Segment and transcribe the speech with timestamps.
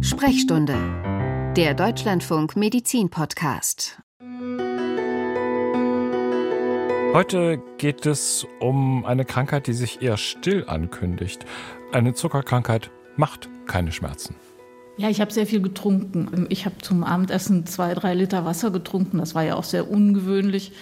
[0.00, 3.98] Sprechstunde, der Deutschlandfunk Medizin Podcast.
[7.12, 11.44] Heute geht es um eine Krankheit, die sich eher still ankündigt.
[11.92, 14.34] Eine Zuckerkrankheit macht keine Schmerzen.
[14.96, 16.46] Ja, ich habe sehr viel getrunken.
[16.50, 19.18] Ich habe zum Abendessen zwei, drei Liter Wasser getrunken.
[19.18, 20.72] Das war ja auch sehr ungewöhnlich.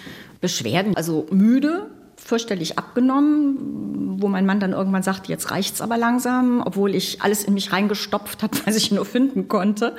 [0.41, 6.61] Beschwerden, also müde, fürchterlich abgenommen, wo mein Mann dann irgendwann sagt, jetzt reicht's aber langsam,
[6.65, 9.95] obwohl ich alles in mich reingestopft habe, was ich nur finden konnte.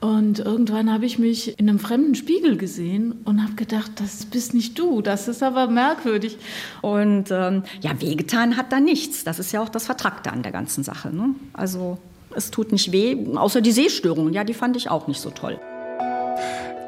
[0.00, 4.52] Und irgendwann habe ich mich in einem fremden Spiegel gesehen und habe gedacht, das bist
[4.52, 6.38] nicht du, das ist aber merkwürdig.
[6.82, 9.24] Und ähm, ja, wehgetan hat da nichts.
[9.24, 11.14] Das ist ja auch das Vertrackte an der ganzen Sache.
[11.14, 11.34] Ne?
[11.54, 11.98] Also
[12.34, 14.34] es tut nicht weh, außer die Sehstörungen.
[14.34, 15.58] Ja, die fand ich auch nicht so toll.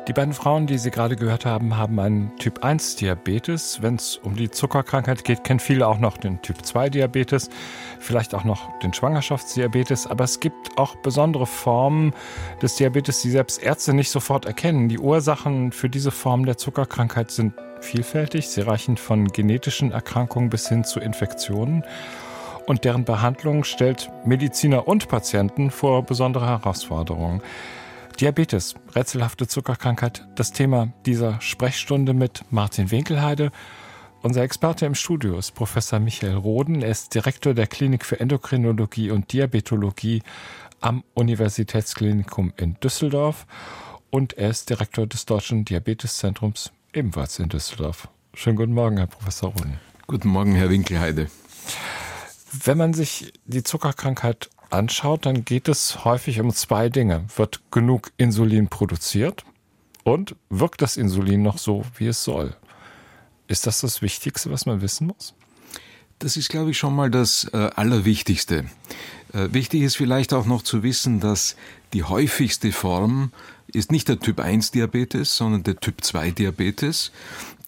[0.09, 3.83] Die beiden Frauen, die Sie gerade gehört haben, haben einen Typ 1 Diabetes.
[3.83, 7.51] Wenn es um die Zuckerkrankheit geht, kennen viele auch noch den Typ 2 Diabetes,
[8.01, 10.07] vielleicht auch noch den Schwangerschaftsdiabetes.
[10.07, 12.15] Aber es gibt auch besondere Formen
[12.63, 14.89] des Diabetes, die selbst Ärzte nicht sofort erkennen.
[14.89, 18.49] Die Ursachen für diese Form der Zuckerkrankheit sind vielfältig.
[18.49, 21.85] Sie reichen von genetischen Erkrankungen bis hin zu Infektionen.
[22.65, 27.43] Und deren Behandlung stellt Mediziner und Patienten vor besondere Herausforderungen.
[28.21, 33.53] Diabetes, rätselhafte Zuckerkrankheit, das Thema dieser Sprechstunde mit Martin Winkelheide.
[34.23, 36.83] Unser Experte im Studio ist Professor Michael Roden.
[36.83, 40.25] Er ist Direktor der Klinik für Endokrinologie und Diabetologie
[40.81, 43.47] am Universitätsklinikum in Düsseldorf
[44.11, 48.09] und er ist Direktor des Deutschen Diabeteszentrums ebenfalls in Düsseldorf.
[48.35, 49.79] Schönen guten Morgen, Herr Professor Roden.
[50.09, 51.31] Guten Morgen, Herr Winkelheide.
[52.65, 57.25] Wenn man sich die Zuckerkrankheit anschaut, dann geht es häufig um zwei Dinge.
[57.37, 59.45] Wird genug Insulin produziert
[60.05, 62.57] und wirkt das Insulin noch so, wie es soll?
[63.47, 65.35] Ist das das Wichtigste, was man wissen muss?
[66.19, 68.67] Das ist, glaube ich, schon mal das äh, Allerwichtigste.
[69.33, 71.57] Äh, wichtig ist vielleicht auch noch zu wissen, dass
[71.93, 73.33] die häufigste Form
[73.73, 77.13] ist nicht der Typ 1 Diabetes, sondern der Typ 2 Diabetes,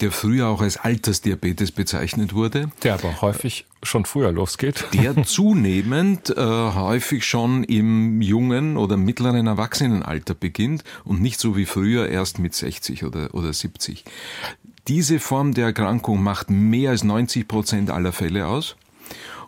[0.00, 2.70] der früher auch als Altersdiabetes bezeichnet wurde.
[2.82, 4.84] Der aber häufig schon früher losgeht.
[4.92, 11.66] Der zunehmend äh, häufig schon im jungen oder mittleren Erwachsenenalter beginnt und nicht so wie
[11.66, 14.04] früher erst mit 60 oder, oder 70.
[14.88, 18.76] Diese Form der Erkrankung macht mehr als 90 Prozent aller Fälle aus.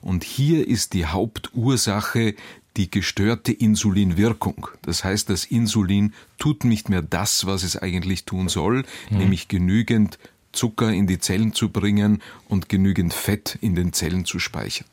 [0.00, 2.34] Und hier ist die Hauptursache
[2.77, 4.69] die gestörte Insulinwirkung.
[4.83, 9.19] Das heißt, das Insulin tut nicht mehr das, was es eigentlich tun soll, mhm.
[9.19, 10.19] nämlich genügend
[10.53, 14.87] Zucker in die Zellen zu bringen und genügend Fett in den Zellen zu speichern.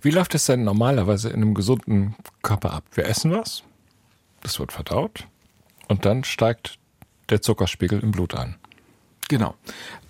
[0.00, 2.84] Wie läuft es denn normalerweise in einem gesunden Körper ab?
[2.94, 3.62] Wir essen was,
[4.40, 5.26] das wird verdaut
[5.88, 6.78] und dann steigt
[7.28, 8.56] der Zuckerspiegel im Blut an.
[9.28, 9.54] Genau.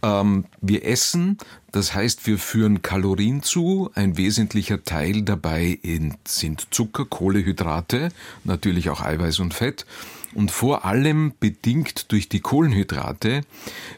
[0.03, 1.39] Ähm, wir essen,
[1.73, 3.91] das heißt, wir führen Kalorien zu.
[3.95, 5.81] Ein wesentlicher Teil dabei
[6.25, 8.11] sind Zucker, Kohlehydrate,
[8.45, 9.85] natürlich auch Eiweiß und Fett.
[10.35, 13.41] Und vor allem bedingt durch die Kohlenhydrate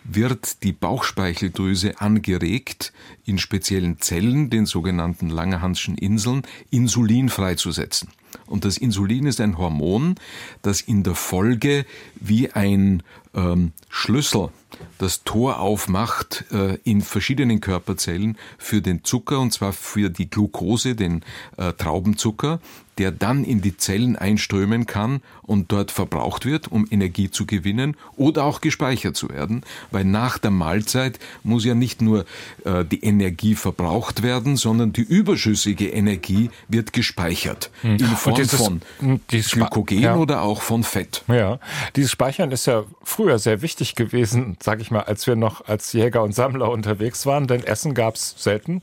[0.04, 2.92] wird die Bauchspeicheldrüse angeregt,
[3.26, 8.08] in speziellen Zellen, den sogenannten Langerhanschen Inseln, Insulin freizusetzen.
[8.46, 10.14] Und das Insulin ist ein Hormon,
[10.62, 11.84] das in der Folge
[12.16, 13.02] wie ein
[13.34, 14.50] ähm, Schlüssel
[14.98, 20.94] das Tor aufmacht äh, in verschiedenen Körperzellen für den Zucker, und zwar für die Glucose,
[20.94, 21.22] den
[21.56, 22.60] äh, Traubenzucker,
[22.98, 27.96] der dann in die Zellen einströmen kann und dort verbraucht wird, um Energie zu gewinnen
[28.16, 32.26] oder auch gespeichert zu werden, weil nach der Mahlzeit muss ja nicht nur
[32.64, 37.92] äh, die Energie verbraucht werden, sondern die überschüssige Energie wird gespeichert hm.
[37.92, 40.16] in Form von hm, Glykogen ja.
[40.16, 41.24] oder auch von Fett.
[41.26, 41.58] Ja,
[41.96, 42.84] dieses Speichern ist ja
[43.20, 47.26] früher sehr wichtig gewesen, sage ich mal, als wir noch als Jäger und Sammler unterwegs
[47.26, 48.80] waren, denn Essen gab es selten.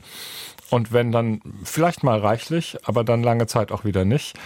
[0.70, 4.38] Und wenn dann vielleicht mal reichlich, aber dann lange Zeit auch wieder nicht.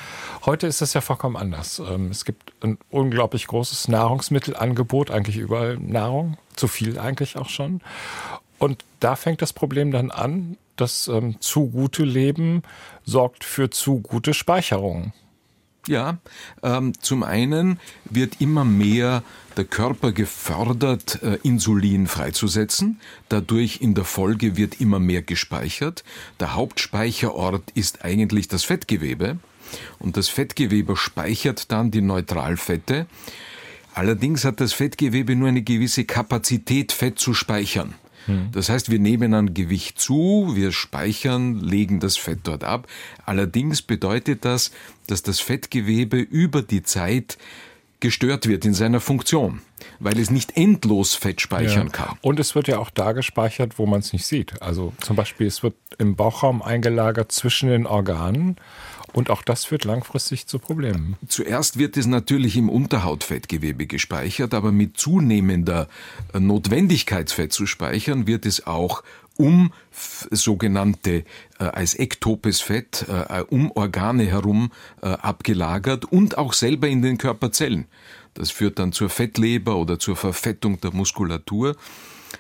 [0.47, 1.78] Heute ist es ja vollkommen anders.
[1.78, 7.82] Ähm, es gibt ein unglaublich großes Nahrungsmittelangebot, eigentlich überall Nahrung, zu viel eigentlich auch schon.
[8.58, 12.62] Und da fängt das Problem dann an, das ähm, zu gute Leben
[13.04, 15.12] sorgt für zu gute Speicherung.
[15.88, 16.19] Ja,
[16.62, 19.25] ähm, zum einen wird immer mehr
[19.56, 23.00] der Körper gefördert, äh, Insulin freizusetzen.
[23.29, 26.05] Dadurch in der Folge wird immer mehr gespeichert.
[26.38, 29.38] Der Hauptspeicherort ist eigentlich das Fettgewebe.
[29.99, 33.06] Und das Fettgewebe speichert dann die Neutralfette.
[33.93, 37.94] Allerdings hat das Fettgewebe nur eine gewisse Kapazität, Fett zu speichern.
[38.26, 38.48] Hm.
[38.52, 42.86] Das heißt, wir nehmen an Gewicht zu, wir speichern, legen das Fett dort ab.
[43.24, 44.70] Allerdings bedeutet das,
[45.06, 47.38] dass das Fettgewebe über die Zeit
[48.02, 49.62] gestört wird in seiner Funktion,
[50.00, 51.92] weil es nicht endlos Fett speichern ja.
[51.92, 52.19] kann.
[52.20, 54.60] Und es wird ja auch da gespeichert, wo man es nicht sieht.
[54.60, 58.56] Also zum Beispiel, es wird im Bauchraum eingelagert zwischen den Organen
[59.12, 61.17] Und auch das führt langfristig zu Problemen.
[61.29, 65.88] Zuerst wird es natürlich im Unterhautfettgewebe gespeichert, aber mit zunehmender
[66.32, 69.03] äh, Notwendigkeit, Fett zu speichern, wird es auch
[69.37, 69.73] um
[70.31, 71.25] sogenannte
[71.59, 74.73] äh, als ektopes Fett äh, um Organe herum
[75.03, 77.87] äh, abgelagert und auch selber in den Körperzellen.
[78.35, 81.76] Das führt dann zur Fettleber oder zur Verfettung der Muskulatur.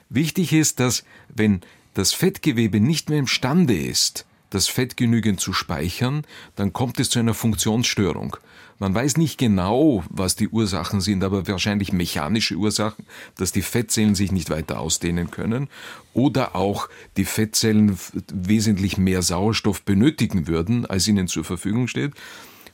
[0.08, 1.60] Wichtig ist, dass wenn
[1.94, 6.24] das Fettgewebe nicht mehr imstande ist, das Fett genügend zu speichern,
[6.56, 8.36] dann kommt es zu einer Funktionsstörung.
[8.78, 13.06] Man weiß nicht genau, was die Ursachen sind, aber wahrscheinlich mechanische Ursachen,
[13.36, 15.68] dass die Fettzellen sich nicht weiter ausdehnen können
[16.14, 17.96] oder auch die Fettzellen
[18.32, 22.12] wesentlich mehr Sauerstoff benötigen würden, als ihnen zur Verfügung steht.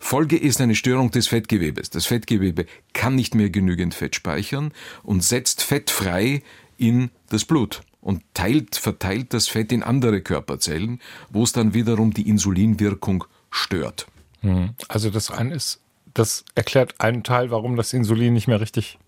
[0.01, 1.91] Folge ist eine Störung des Fettgewebes.
[1.91, 4.73] Das Fettgewebe kann nicht mehr genügend Fett speichern
[5.03, 6.43] und setzt Fett frei
[6.79, 11.01] in das Blut und teilt, verteilt das Fett in andere Körperzellen,
[11.31, 14.07] wo es dann wiederum die Insulinwirkung stört.
[14.41, 14.75] Hm.
[14.89, 15.81] Also das eine ist,
[16.15, 18.99] das erklärt einen Teil, warum das Insulin nicht mehr richtig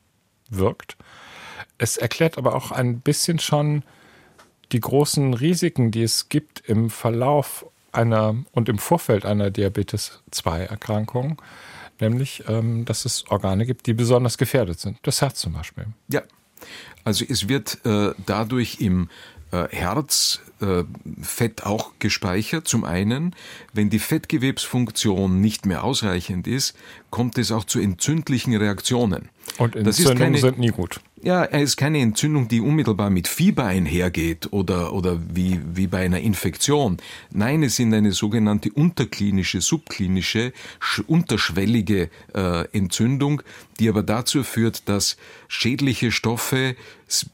[0.48, 0.96] wirkt.
[1.78, 3.82] Es erklärt aber auch ein bisschen schon
[4.72, 10.60] die großen Risiken, die es gibt im Verlauf einer und im Vorfeld einer Diabetes 2
[10.64, 11.40] Erkrankung,
[12.00, 14.98] nämlich ähm, dass es Organe gibt, die besonders gefährdet sind.
[15.02, 15.86] Das Herz zum Beispiel.
[16.08, 16.22] Ja,
[17.04, 19.08] also es wird äh, dadurch im
[19.52, 20.84] äh, Herz äh,
[21.22, 22.68] Fett auch gespeichert.
[22.68, 23.34] Zum einen,
[23.72, 26.76] wenn die Fettgewebsfunktion nicht mehr ausreichend ist,
[27.10, 29.28] kommt es auch zu entzündlichen Reaktionen.
[29.58, 31.00] Und Entzündungen keine, sind nie gut.
[31.22, 36.04] Ja, es ist keine Entzündung, die unmittelbar mit Fieber einhergeht oder, oder wie, wie bei
[36.04, 36.96] einer Infektion.
[37.30, 40.52] Nein, es sind eine sogenannte unterklinische, subklinische,
[41.06, 43.42] unterschwellige äh, Entzündung,
[43.78, 45.16] die aber dazu führt, dass
[45.48, 46.76] schädliche Stoffe,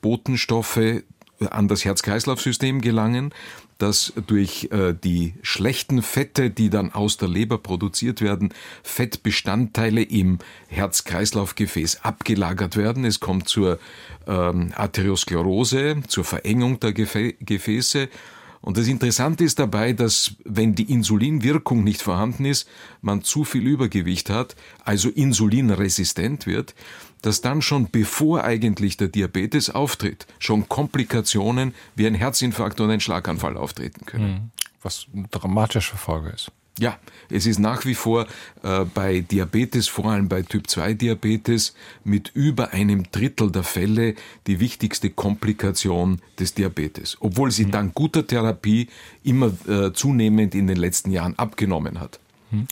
[0.01, 1.03] Botenstoffe
[1.41, 3.33] an das Herz-Kreislauf-System gelangen,
[3.79, 10.39] dass durch äh, die schlechten Fette, die dann aus der Leber produziert werden, Fettbestandteile im
[10.69, 13.05] Herz-Kreislauf-Gefäß abgelagert werden.
[13.05, 13.79] Es kommt zur
[14.27, 18.09] ähm, Arteriosklerose, zur Verengung der Gefä Gefäße.
[18.67, 22.69] Und das Interessante ist dabei, dass wenn die Insulinwirkung nicht vorhanden ist,
[23.01, 26.75] man zu viel Übergewicht hat, also insulinresistent wird,
[27.23, 32.99] dass dann schon bevor eigentlich der Diabetes auftritt, schon Komplikationen wie ein Herzinfarkt oder ein
[32.99, 34.33] Schlaganfall auftreten können.
[34.33, 34.51] Mhm.
[34.83, 36.51] Was eine dramatische Folge ist.
[36.79, 36.99] Ja,
[37.31, 38.27] es ist nach wie vor
[38.63, 41.75] äh, bei Diabetes, vor allem bei Typ 2 Diabetes,
[42.05, 44.15] mit über einem Drittel der Fälle
[44.47, 47.71] die wichtigste Komplikation des Diabetes, obwohl sie mhm.
[47.71, 48.89] dank guter Therapie
[49.25, 52.21] immer äh, zunehmend in den letzten Jahren abgenommen hat.
[52.51, 52.67] Mhm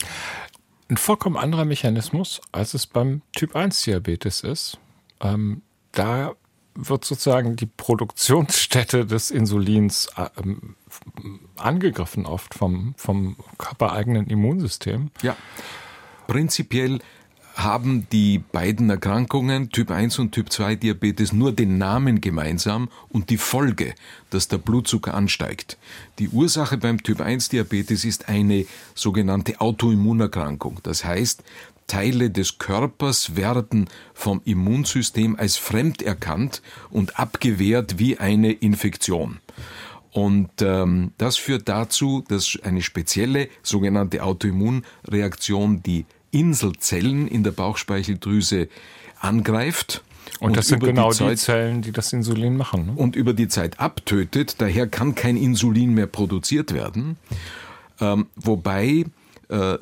[0.89, 4.79] ein vollkommen anderer Mechanismus, als es beim Typ 1 Diabetes ist.
[5.21, 5.63] Ähm,
[5.93, 6.35] da
[6.75, 10.77] wird sozusagen die Produktionsstätte des Insulins äh, ähm,
[11.57, 15.11] angegriffen oft vom, vom körpereigenen Immunsystem.
[15.23, 15.37] Ja.
[16.27, 17.01] Prinzipiell
[17.55, 23.31] haben die beiden Erkrankungen, Typ 1 und Typ 2 Diabetes, nur den Namen gemeinsam und
[23.31, 23.95] die Folge,
[24.31, 25.79] dass der Blutzucker ansteigt.
[26.19, 30.81] Die Ursache beim Typ 1 Diabetes ist eine sogenannte Autoimmunerkrankung.
[30.83, 31.45] Das heißt,
[31.87, 39.41] Teile des Körpers werden vom Immunsystem als fremd erkannt und abgewehrt wie eine Infektion.
[40.15, 48.69] Und ähm, das führt dazu, dass eine spezielle sogenannte Autoimmunreaktion die Inselzellen in der Bauchspeicheldrüse
[49.19, 50.05] angreift.
[50.39, 52.87] Und, und das sind genau die, Zeit, die, Zellen, die das Insulin machen.
[52.87, 52.93] Ne?
[52.95, 54.61] Und über die Zeit abtötet.
[54.61, 57.17] Daher kann kein Insulin mehr produziert werden.
[58.01, 59.07] Ähm, wobei
[59.55, 59.79] äh,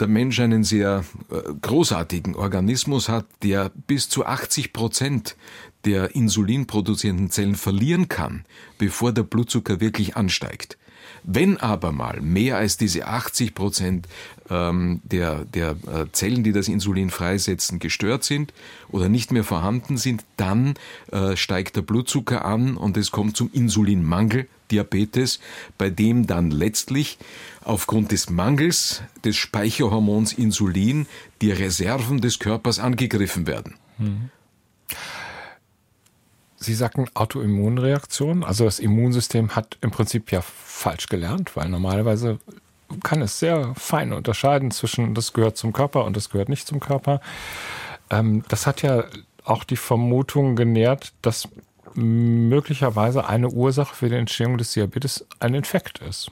[0.00, 5.36] der Mensch einen sehr äh, großartigen Organismus hat, der bis zu 80 Prozent
[5.84, 8.44] der insulinproduzierenden Zellen verlieren kann,
[8.78, 10.78] bevor der Blutzucker wirklich ansteigt.
[11.24, 14.08] Wenn aber mal mehr als diese 80 Prozent
[14.50, 18.52] ähm, der, der äh, Zellen, die das Insulin freisetzen, gestört sind
[18.90, 20.74] oder nicht mehr vorhanden sind, dann
[21.10, 25.38] äh, steigt der Blutzucker an und es kommt zum Insulinmangel, Diabetes,
[25.78, 27.18] bei dem dann letztlich
[27.62, 31.06] aufgrund des Mangels des Speicherhormons Insulin
[31.40, 33.74] die Reserven des Körpers angegriffen werden.
[33.98, 34.30] Mhm.
[36.62, 38.44] Sie sagten Autoimmunreaktion.
[38.44, 42.38] Also das Immunsystem hat im Prinzip ja falsch gelernt, weil normalerweise
[43.02, 46.80] kann es sehr fein unterscheiden zwischen das gehört zum Körper und das gehört nicht zum
[46.80, 47.20] Körper.
[48.10, 49.04] Ähm, das hat ja
[49.44, 51.48] auch die Vermutung genährt, dass
[51.94, 56.30] möglicherweise eine Ursache für die Entstehung des Diabetes ein Infekt ist.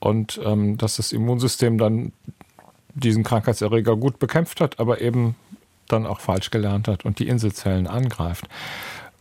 [0.00, 2.12] Und ähm, dass das Immunsystem dann
[2.94, 5.36] diesen Krankheitserreger gut bekämpft hat, aber eben
[5.86, 8.48] dann auch falsch gelernt hat und die Inselzellen angreift.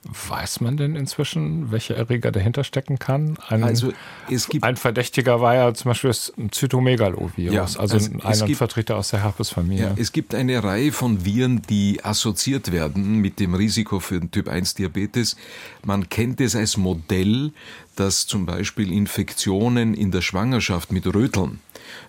[0.03, 3.37] Weiß man denn inzwischen, welche Erreger dahinter stecken kann?
[3.49, 3.91] Ein, also
[4.29, 8.57] es gibt ein Verdächtiger war ja zum Beispiel das Zytomegalovirus, ja, also, also ein gibt,
[8.57, 9.83] Vertreter aus der Herpesfamilie.
[9.83, 14.31] Ja, es gibt eine Reihe von Viren, die assoziiert werden mit dem Risiko für den
[14.31, 15.35] Typ 1 Diabetes.
[15.83, 17.51] Man kennt es als Modell,
[17.97, 21.59] dass zum Beispiel Infektionen in der Schwangerschaft mit Röteln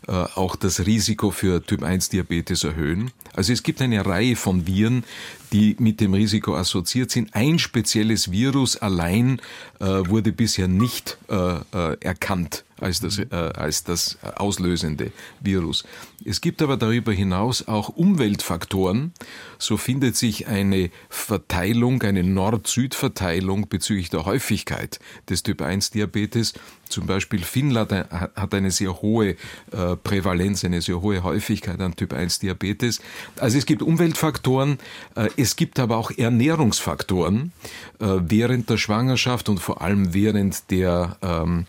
[0.07, 3.11] äh, auch das Risiko für Typ 1 Diabetes erhöhen.
[3.35, 5.05] Also es gibt eine Reihe von Viren,
[5.53, 7.35] die mit dem Risiko assoziiert sind.
[7.35, 9.41] Ein spezielles Virus allein
[9.81, 11.35] wurde bisher nicht äh,
[11.73, 15.85] äh, erkannt als das, äh, als das auslösende Virus.
[16.25, 19.13] Es gibt aber darüber hinaus auch Umweltfaktoren.
[19.59, 26.55] So findet sich eine Verteilung, eine Nord-Süd-Verteilung bezüglich der Häufigkeit des Typ 1 Diabetes.
[26.89, 29.37] Zum Beispiel Finnland hat eine sehr hohe
[29.73, 33.01] äh, Prävalenz, eine sehr hohe Häufigkeit an Typ 1 Diabetes.
[33.39, 34.79] Also es gibt Umweltfaktoren,
[35.15, 37.53] äh, es gibt aber auch Ernährungsfaktoren
[38.01, 41.67] äh, während der Schwangerschaft und vor allem während der ähm,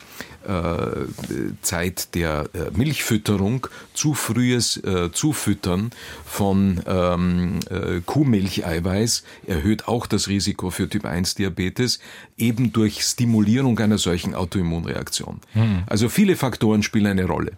[0.48, 5.89] äh, Zeit der äh, Milchfütterung zu frühes äh, Zufüttern
[6.24, 12.00] von ähm, äh, Kuhmilcheiweiß erhöht auch das Risiko für Typ 1 Diabetes,
[12.38, 15.41] eben durch Stimulierung einer solchen Autoimmunreaktion.
[15.51, 15.84] Hm.
[15.86, 17.58] Also viele Faktoren spielen eine Rolle.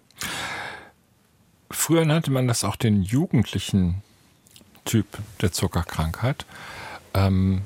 [1.69, 4.01] Früher nannte man das auch den jugendlichen
[4.85, 5.05] Typ
[5.39, 6.47] der Zuckerkrankheit.
[7.13, 7.61] Ähm,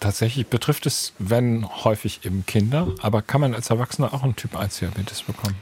[0.00, 4.56] tatsächlich betrifft es, wenn häufig eben Kinder, aber kann man als Erwachsener auch einen Typ
[4.56, 5.56] 1 Diabetes bekommen?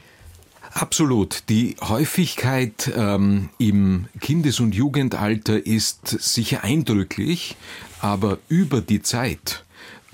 [0.71, 1.43] Absolut.
[1.47, 7.55] Die Häufigkeit ähm, im Kindes- und Jugendalter ist sicher eindrücklich,
[8.01, 9.63] aber über die Zeit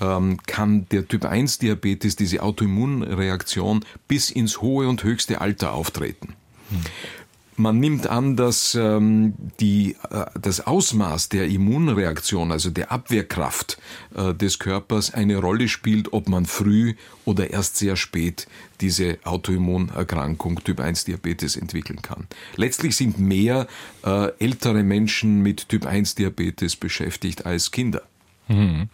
[0.00, 6.34] ähm, kann der Typ 1 Diabetes, diese Autoimmunreaktion, bis ins hohe und höchste Alter auftreten.
[6.70, 6.80] Hm.
[7.56, 13.78] Man nimmt an, dass ähm, die, äh, das Ausmaß der Immunreaktion, also der Abwehrkraft
[14.14, 16.94] äh, des Körpers, eine Rolle spielt, ob man früh
[17.24, 18.46] oder erst sehr spät
[18.80, 22.26] diese Autoimmunerkrankung Typ 1 Diabetes entwickeln kann.
[22.56, 23.66] Letztlich sind mehr
[24.04, 28.02] äh, ältere Menschen mit Typ 1 Diabetes beschäftigt als Kinder.
[28.48, 28.88] Mhm.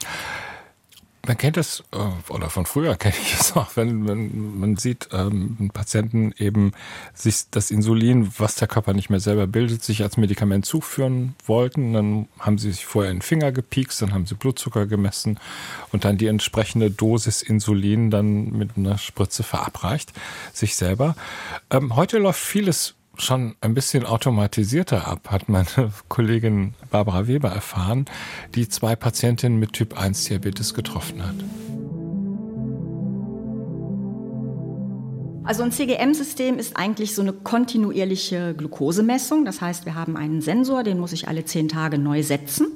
[1.29, 5.11] Man kennt das, äh, oder von früher kenne ich es auch, wenn, wenn man sieht,
[5.13, 6.73] ähm, Patienten eben
[7.13, 11.93] sich das Insulin, was der Körper nicht mehr selber bildet, sich als Medikament zuführen wollten.
[11.93, 15.39] Dann haben sie sich vorher in den Finger gepiekst, dann haben sie Blutzucker gemessen
[15.93, 20.15] und dann die entsprechende Dosis Insulin dann mit einer Spritze verabreicht,
[20.55, 21.15] sich selber.
[21.71, 25.67] Ähm, heute läuft vieles schon ein bisschen automatisierter ab, hat meine
[26.09, 28.07] Kollegin Barbara Weber erfahren,
[28.55, 31.37] die zwei Patientinnen mit Typ 1 Diabetes getroffen hat.
[35.49, 39.47] Also ein CGM-System ist eigentlich so eine kontinuierliche Glukosemessung.
[39.47, 42.67] Das heißt, wir haben einen Sensor, den muss ich alle zehn Tage neu setzen.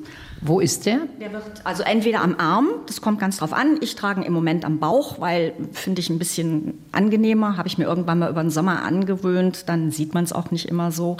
[0.45, 0.99] Wo ist der?
[1.21, 3.79] Der wird also entweder am Arm, das kommt ganz drauf an.
[3.81, 7.79] Ich trage ihn im Moment am Bauch, weil finde ich ein bisschen angenehmer, habe ich
[7.79, 11.17] mir irgendwann mal über den Sommer angewöhnt, dann sieht man es auch nicht immer so.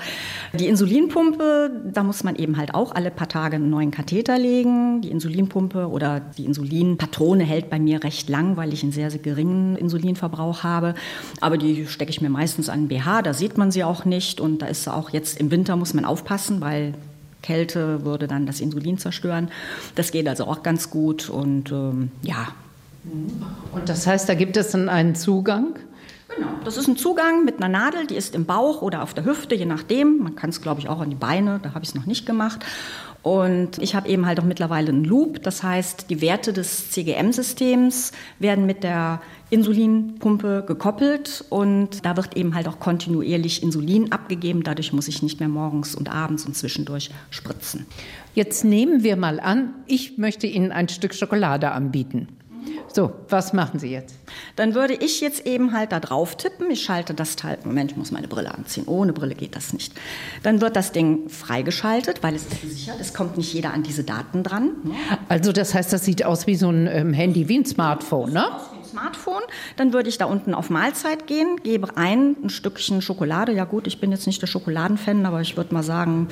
[0.55, 5.03] Die Insulinpumpe, da muss man eben halt auch alle paar Tage einen neuen Katheter legen.
[5.03, 9.21] Die Insulinpumpe oder die Insulinpatrone hält bei mir recht lang, weil ich einen sehr, sehr
[9.21, 10.95] geringen Insulinverbrauch habe.
[11.41, 14.41] Aber die stecke ich mir meistens an den BH, da sieht man sie auch nicht
[14.41, 16.95] und da ist auch jetzt im Winter muss man aufpassen, weil
[17.43, 19.51] Kälte würde dann das Insulin zerstören.
[19.95, 22.49] Das geht also auch ganz gut und ähm, ja.
[23.73, 25.75] Und das heißt, da gibt es dann einen Zugang?
[26.35, 29.25] Genau, das ist ein Zugang mit einer Nadel, die ist im Bauch oder auf der
[29.25, 30.19] Hüfte, je nachdem.
[30.19, 32.27] Man kann es, glaube ich, auch an die Beine, da habe ich es noch nicht
[32.27, 32.65] gemacht.
[33.23, 38.11] Und ich habe eben halt auch mittlerweile einen Loop, das heißt, die Werte des CGM-Systems
[38.41, 44.65] werden mit der Insulinpumpe gekoppelt und da wird eben halt auch kontinuierlich Insulin abgegeben.
[44.65, 47.87] Dadurch muss ich nicht mehr morgens und abends und zwischendurch spritzen.
[48.35, 52.29] Jetzt nehmen wir mal an, ich möchte Ihnen ein Stück Schokolade anbieten.
[52.93, 54.15] So, was machen Sie jetzt?
[54.57, 56.71] Dann würde ich jetzt eben halt da drauf tippen.
[56.71, 57.59] Ich schalte das Teil.
[57.65, 58.85] Moment, ich muss meine Brille anziehen.
[58.87, 59.95] Ohne Brille geht das nicht.
[60.43, 62.97] Dann wird das Ding freigeschaltet, weil es ist gesichert.
[63.01, 64.71] Es kommt nicht jeder an diese Daten dran.
[65.29, 68.45] Also, das heißt, das sieht aus wie so ein ähm, Handy, wie ein Smartphone, ne?
[68.93, 69.43] Smartphone.
[69.77, 73.53] Dann würde ich da unten auf Mahlzeit gehen, gebe ein, ein Stückchen Schokolade.
[73.53, 76.29] Ja gut, ich bin jetzt nicht der Schokoladenfan, aber ich würde mal sagen,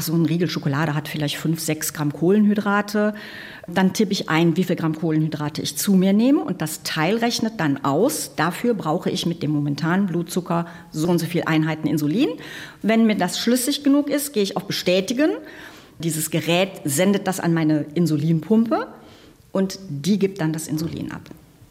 [0.00, 3.14] so ein Riegel Schokolade hat vielleicht 5, 6 Gramm Kohlenhydrate.
[3.66, 7.16] Dann tippe ich ein, wie viel Gramm Kohlenhydrate ich zu mir nehme und das Teil
[7.16, 8.32] rechnet dann aus.
[8.36, 12.28] Dafür brauche ich mit dem momentanen Blutzucker so und so viele Einheiten Insulin.
[12.82, 15.30] Wenn mir das schlüssig genug ist, gehe ich auf Bestätigen.
[15.98, 18.86] Dieses Gerät sendet das an meine Insulinpumpe
[19.52, 21.22] und die gibt dann das Insulin ab.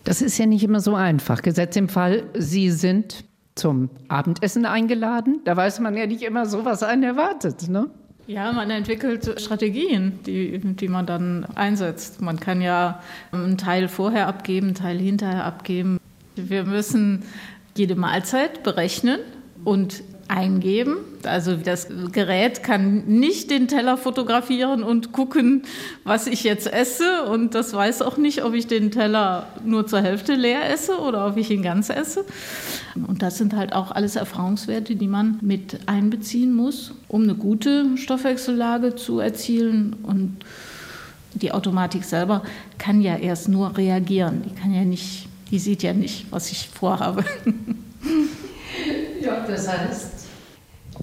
[0.08, 1.42] Das ist ja nicht immer so einfach.
[1.42, 5.42] Gesetzt im Fall, Sie sind zum Abendessen eingeladen.
[5.44, 7.68] Da weiß man ja nicht immer so, was einen erwartet.
[7.68, 7.90] Ne?
[8.26, 12.22] Ja, man entwickelt Strategien, die, die man dann einsetzt.
[12.22, 13.02] Man kann ja
[13.34, 16.00] einen Teil vorher abgeben, einen Teil hinterher abgeben.
[16.38, 17.24] Wir müssen
[17.76, 19.20] jede Mahlzeit berechnen
[19.66, 20.98] und eingeben.
[21.24, 25.64] Also das Gerät kann nicht den Teller fotografieren und gucken,
[26.04, 27.24] was ich jetzt esse.
[27.24, 31.28] Und das weiß auch nicht, ob ich den Teller nur zur Hälfte leer esse oder
[31.28, 32.26] ob ich ihn ganz esse.
[33.08, 37.98] Und das sind halt auch alles Erfahrungswerte, die man mit einbeziehen muss, um eine gute
[37.98, 39.96] Stoffwechsellage zu erzielen.
[40.04, 40.38] Und
[41.34, 42.44] die Automatik selber
[42.78, 44.44] kann ja erst nur reagieren.
[44.44, 47.24] Die kann ja nicht, die sieht ja nicht, was ich vorhabe.
[49.28, 50.17] Ja, das heißt,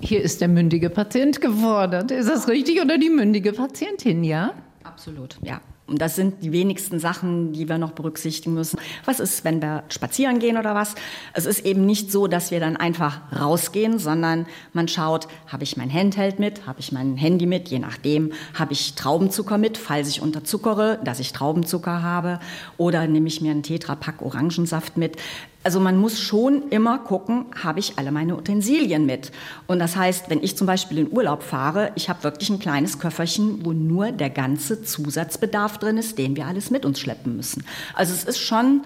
[0.06, 2.10] hier ist der mündige Patient gefordert.
[2.10, 4.52] Ist das richtig oder die mündige Patientin, ja?
[4.82, 5.60] Absolut, ja.
[5.86, 8.78] Und das sind die wenigsten Sachen, die wir noch berücksichtigen müssen.
[9.04, 10.94] Was ist, wenn wir spazieren gehen oder was?
[11.34, 15.76] Es ist eben nicht so, dass wir dann einfach rausgehen, sondern man schaut, habe ich
[15.76, 20.08] mein Handheld mit, habe ich mein Handy mit, je nachdem, habe ich Traubenzucker mit, falls
[20.08, 22.40] ich unterzuckere, dass ich Traubenzucker habe,
[22.78, 25.18] oder nehme ich mir einen Tetrapack Orangensaft mit.
[25.64, 29.32] Also man muss schon immer gucken, habe ich alle meine Utensilien mit.
[29.66, 32.98] Und das heißt, wenn ich zum Beispiel in Urlaub fahre, ich habe wirklich ein kleines
[32.98, 37.64] Köfferchen, wo nur der ganze Zusatzbedarf drin ist, den wir alles mit uns schleppen müssen.
[37.94, 38.82] Also es ist schon,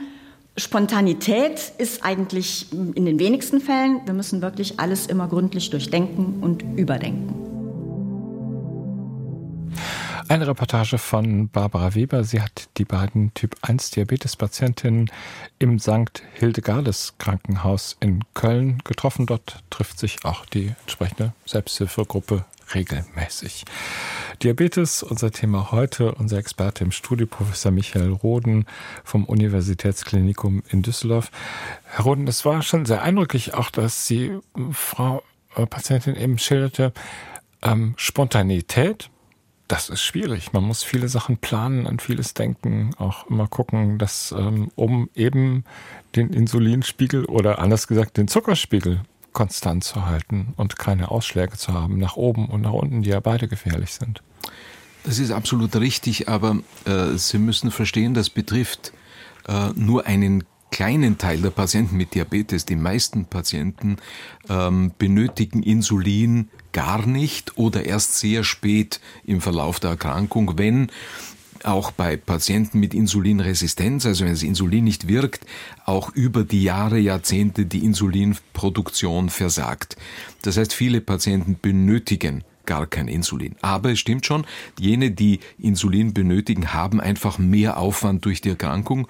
[0.56, 4.00] Spontanität ist eigentlich in den wenigsten Fällen.
[4.06, 7.37] Wir müssen wirklich alles immer gründlich durchdenken und überdenken.
[10.30, 12.22] Eine Reportage von Barbara Weber.
[12.22, 15.10] Sie hat die beiden Typ 1 Diabetes-Patientinnen
[15.58, 16.22] im St.
[16.34, 19.24] Hildegardes Krankenhaus in Köln getroffen.
[19.24, 22.44] Dort trifft sich auch die entsprechende Selbsthilfegruppe
[22.74, 23.64] regelmäßig.
[24.42, 26.14] Diabetes, unser Thema heute.
[26.14, 28.66] Unser Experte im Studio, Professor Michael Roden
[29.04, 31.30] vom Universitätsklinikum in Düsseldorf.
[31.84, 34.38] Herr Roden, es war schon sehr eindrücklich, auch dass Sie,
[34.72, 35.22] Frau
[35.56, 36.92] äh, Patientin eben schilderte,
[37.62, 39.08] ähm, Spontanität,
[39.68, 40.52] das ist schwierig.
[40.54, 45.64] Man muss viele Sachen planen, an vieles denken, auch immer gucken, dass ähm, um eben
[46.16, 51.98] den Insulinspiegel oder anders gesagt den Zuckerspiegel konstant zu halten und keine Ausschläge zu haben
[51.98, 54.22] nach oben und nach unten, die ja beide gefährlich sind.
[55.04, 58.92] Das ist absolut richtig, aber äh, Sie müssen verstehen, das betrifft
[59.46, 62.64] äh, nur einen kleinen Teil der Patienten mit Diabetes.
[62.64, 63.96] Die meisten Patienten
[64.48, 70.90] ähm, benötigen Insulin gar nicht oder erst sehr spät im Verlauf der Erkrankung, wenn
[71.64, 75.44] auch bei Patienten mit Insulinresistenz, also wenn das Insulin nicht wirkt,
[75.84, 79.96] auch über die Jahre, Jahrzehnte die Insulinproduktion versagt.
[80.42, 83.56] Das heißt, viele Patienten benötigen gar kein Insulin.
[83.62, 84.46] Aber es stimmt schon,
[84.78, 89.08] jene, die Insulin benötigen, haben einfach mehr Aufwand durch die Erkrankung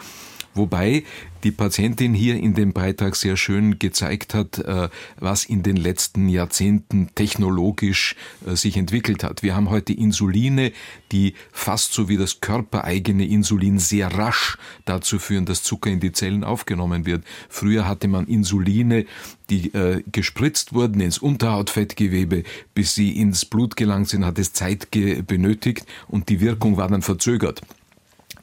[0.55, 1.05] Wobei
[1.45, 6.29] die Patientin hier in dem Beitrag sehr schön gezeigt hat, äh, was in den letzten
[6.29, 9.43] Jahrzehnten technologisch äh, sich entwickelt hat.
[9.43, 10.73] Wir haben heute Insuline,
[11.13, 16.13] die fast so wie das körpereigene Insulin sehr rasch dazu führen, dass Zucker in die
[16.13, 17.25] Zellen aufgenommen wird.
[17.49, 19.07] Früher hatte man Insuline,
[19.51, 22.43] die äh, gespritzt wurden ins Unterhautfettgewebe,
[22.75, 27.03] bis sie ins Blut gelangt sind, hat es Zeit benötigt und die Wirkung war dann
[27.03, 27.63] verzögert.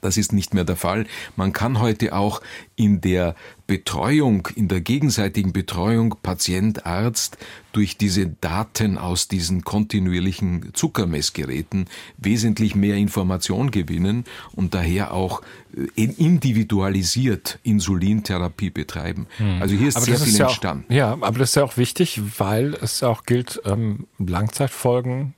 [0.01, 1.07] Das ist nicht mehr der Fall.
[1.35, 2.41] Man kann heute auch
[2.75, 7.37] in der Betreuung, in der gegenseitigen Betreuung Patient, Arzt
[7.71, 15.41] durch diese Daten aus diesen kontinuierlichen Zuckermessgeräten wesentlich mehr Information gewinnen und daher auch
[15.75, 19.27] äh, individualisiert Insulintherapie betreiben.
[19.37, 19.61] Hm.
[19.61, 20.85] Also hier ist aber sehr viel ist ja entstanden.
[20.87, 25.33] Auch, ja, aber das ist ja auch wichtig, weil es auch gilt, ähm, Langzeitfolgen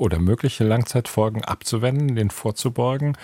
[0.00, 3.16] oder mögliche Langzeitfolgen abzuwenden, den vorzubeugen.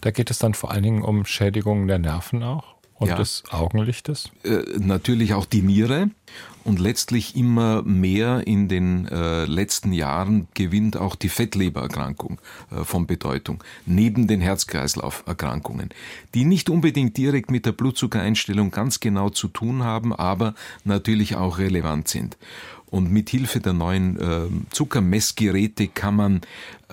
[0.00, 3.16] Da geht es dann vor allen Dingen um Schädigungen der Nerven auch und ja.
[3.16, 4.30] des Augenlichtes.
[4.42, 6.10] Äh, natürlich auch die Niere
[6.64, 13.06] und letztlich immer mehr in den äh, letzten Jahren gewinnt auch die Fettlebererkrankung äh, von
[13.06, 15.90] Bedeutung, neben den Herz-Kreislauf-Erkrankungen,
[16.34, 21.58] die nicht unbedingt direkt mit der Blutzuckereinstellung ganz genau zu tun haben, aber natürlich auch
[21.58, 22.38] relevant sind.
[22.94, 26.40] Und mit Hilfe der neuen äh, Zuckermessgeräte kann man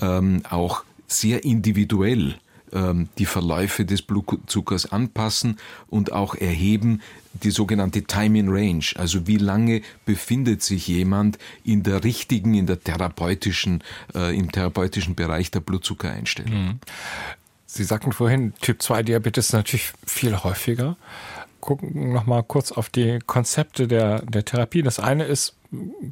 [0.02, 2.40] ähm, auch sehr individuell
[2.74, 5.60] ähm, die Verläufe des Blutzuckers anpassen
[5.90, 11.84] und auch erheben die sogenannte Time in Range, also wie lange befindet sich jemand in
[11.84, 13.84] der richtigen, in der therapeutischen,
[14.16, 16.66] äh, im therapeutischen Bereich der Blutzuckereinstellung.
[16.66, 16.80] Mhm.
[17.68, 20.98] Sie sagten vorhin, Typ 2 Diabetes ist natürlich viel häufiger.
[21.60, 24.82] Gucken noch mal kurz auf die Konzepte der, der Therapie.
[24.82, 25.54] Das eine ist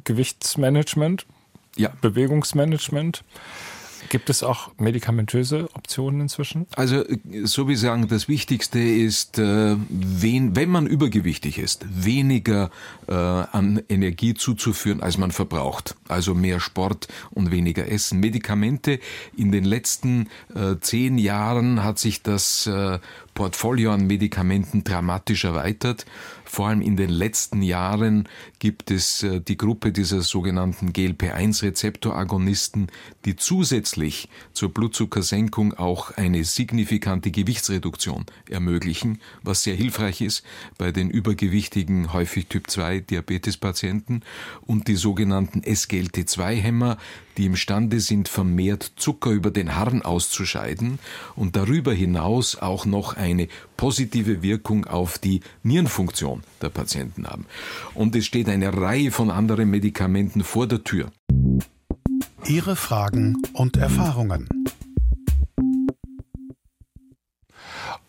[0.04, 1.26] Gewichtsmanagement,
[1.76, 1.92] ja.
[2.00, 3.24] Bewegungsmanagement.
[4.08, 6.66] Gibt es auch medikamentöse Optionen inzwischen?
[6.74, 7.04] Also,
[7.44, 12.70] so wie sagen, das Wichtigste ist, äh, wen, wenn man übergewichtig ist, weniger
[13.08, 15.96] äh, an Energie zuzuführen, als man verbraucht.
[16.08, 18.20] Also mehr Sport und weniger Essen.
[18.20, 19.00] Medikamente
[19.36, 22.98] in den letzten äh, zehn Jahren hat sich das äh,
[23.34, 26.06] Portfolio an Medikamenten dramatisch erweitert.
[26.50, 32.88] Vor allem in den letzten Jahren gibt es äh, die Gruppe dieser sogenannten GLP-1-Rezeptoragonisten,
[33.24, 40.42] die zusätzlich zur Blutzuckersenkung auch eine signifikante Gewichtsreduktion ermöglichen, was sehr hilfreich ist
[40.76, 44.24] bei den übergewichtigen, häufig Typ-2-Diabetespatienten
[44.62, 46.98] und die sogenannten SGLT2-Hämmer,
[47.36, 50.98] die imstande sind, vermehrt Zucker über den Harn auszuscheiden
[51.36, 53.46] und darüber hinaus auch noch eine
[53.80, 57.46] positive Wirkung auf die Nierenfunktion der Patienten haben.
[57.94, 61.10] Und es steht eine Reihe von anderen Medikamenten vor der Tür.
[62.44, 64.50] Ihre Fragen und Erfahrungen.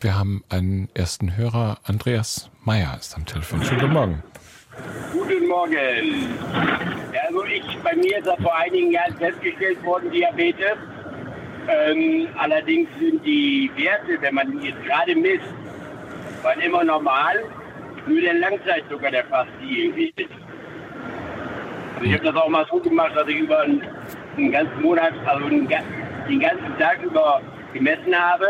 [0.01, 1.79] Wir haben einen ersten Hörer.
[1.85, 3.63] Andreas Meyer ist am Telefon.
[3.63, 4.23] Schönen guten Morgen.
[5.13, 5.77] Guten Morgen.
[6.51, 10.75] Also ich, bei mir ist das vor einigen Jahren festgestellt worden, Diabetes.
[11.71, 15.45] Ähm, allerdings sind die Werte, wenn man jetzt gerade misst,
[16.43, 17.43] waren immer normal.
[18.07, 20.29] Nur der Langzeitzucker, der fast die ist.
[21.95, 23.83] Also ich habe das auch mal so gemacht, dass ich über einen,
[24.37, 27.41] einen ganzen Monat, also einen, den ganzen Tag über
[27.73, 28.47] gemessen habe.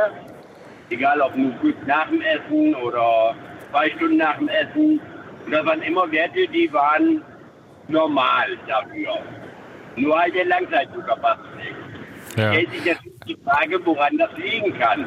[0.89, 3.36] Egal ob nur kurz nach dem Essen oder
[3.69, 4.99] zwei Stunden nach dem Essen.
[5.45, 7.21] Und das waren immer Werte, die waren
[7.88, 9.19] normal dafür.
[9.95, 12.38] Nur halt der Langzeitzucker passt nicht.
[12.38, 12.53] Ja.
[12.53, 15.05] Stellt sich jetzt die Frage, woran das liegen kann.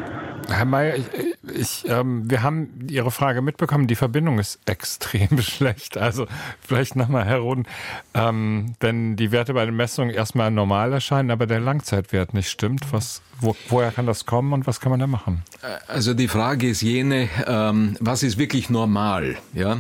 [0.48, 1.06] Herr Mayer, ich,
[1.54, 3.86] ich, ähm, wir haben Ihre Frage mitbekommen.
[3.86, 5.96] Die Verbindung ist extrem schlecht.
[5.96, 6.26] Also
[6.60, 7.66] vielleicht nochmal, Herr Roden,
[8.14, 12.92] ähm, wenn die Werte bei den Messungen erstmal normal erscheinen, aber der Langzeitwert nicht stimmt,
[12.92, 15.42] was, wo, woher kann das kommen und was kann man da machen?
[15.88, 19.36] Also die Frage ist jene, ähm, was ist wirklich normal?
[19.54, 19.78] Ja,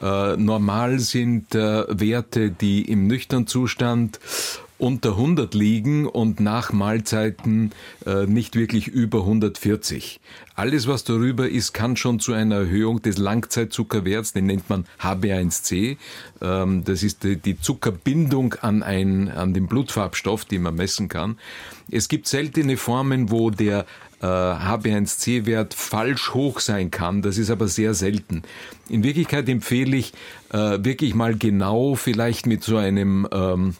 [0.00, 4.20] äh, normal sind äh, Werte, die im nüchternen Zustand
[4.82, 7.70] unter 100 liegen und nach Mahlzeiten
[8.04, 10.20] äh, nicht wirklich über 140.
[10.56, 15.98] Alles, was darüber ist, kann schon zu einer Erhöhung des Langzeitzuckerwerts, den nennt man HB1C.
[16.40, 21.38] Ähm, das ist die, die Zuckerbindung an, ein, an den Blutfarbstoff, den man messen kann.
[21.88, 23.86] Es gibt seltene Formen, wo der
[24.20, 27.22] äh, HB1C-Wert falsch hoch sein kann.
[27.22, 28.42] Das ist aber sehr selten.
[28.88, 30.12] In Wirklichkeit empfehle ich
[30.52, 33.76] äh, wirklich mal genau vielleicht mit so einem ähm,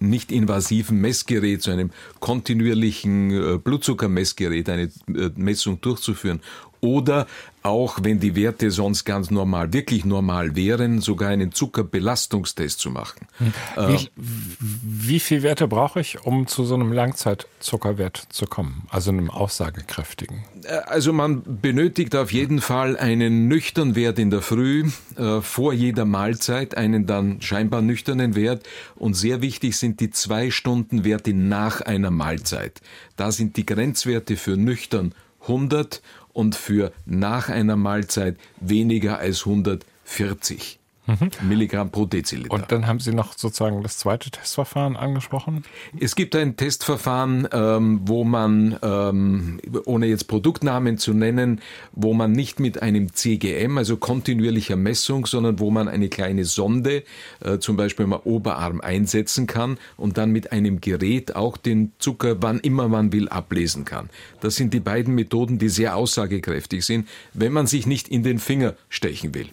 [0.00, 6.40] nicht invasiven Messgerät, zu einem kontinuierlichen äh, Blutzuckermessgerät eine äh, Messung durchzuführen.
[6.80, 7.26] Oder
[7.68, 13.26] auch wenn die Werte sonst ganz normal, wirklich normal wären, sogar einen Zuckerbelastungstest zu machen.
[13.38, 19.10] Wie, äh, wie viel Werte brauche ich, um zu so einem Langzeitzuckerwert zu kommen, also
[19.10, 20.44] einem aussagekräftigen?
[20.64, 25.72] Äh, also man benötigt auf jeden Fall einen nüchternen Wert in der Früh, äh, vor
[25.72, 31.34] jeder Mahlzeit, einen dann scheinbar nüchternen Wert und sehr wichtig sind die zwei Stunden Werte
[31.34, 32.80] nach einer Mahlzeit.
[33.16, 36.02] Da sind die Grenzwerte für nüchtern 100
[36.38, 40.77] und für nach einer Mahlzeit weniger als 140
[41.08, 41.48] mhm.
[41.48, 42.52] Milligramm pro Deziliter.
[42.52, 45.64] Und dann haben Sie noch sozusagen das zweite Testverfahren angesprochen?
[45.98, 51.60] Es gibt ein Testverfahren, ähm, wo man, ähm, ohne jetzt Produktnamen zu nennen,
[51.92, 57.04] wo man nicht mit einem CGM, also kontinuierlicher Messung, sondern wo man eine kleine Sonde,
[57.40, 62.36] äh, zum Beispiel im Oberarm einsetzen kann und dann mit einem Gerät auch den Zucker,
[62.42, 64.10] wann immer man will, ablesen kann.
[64.40, 68.38] Das sind die beiden Methoden, die sehr aussagekräftig sind, wenn man sich nicht in den
[68.38, 69.48] Finger stechen will.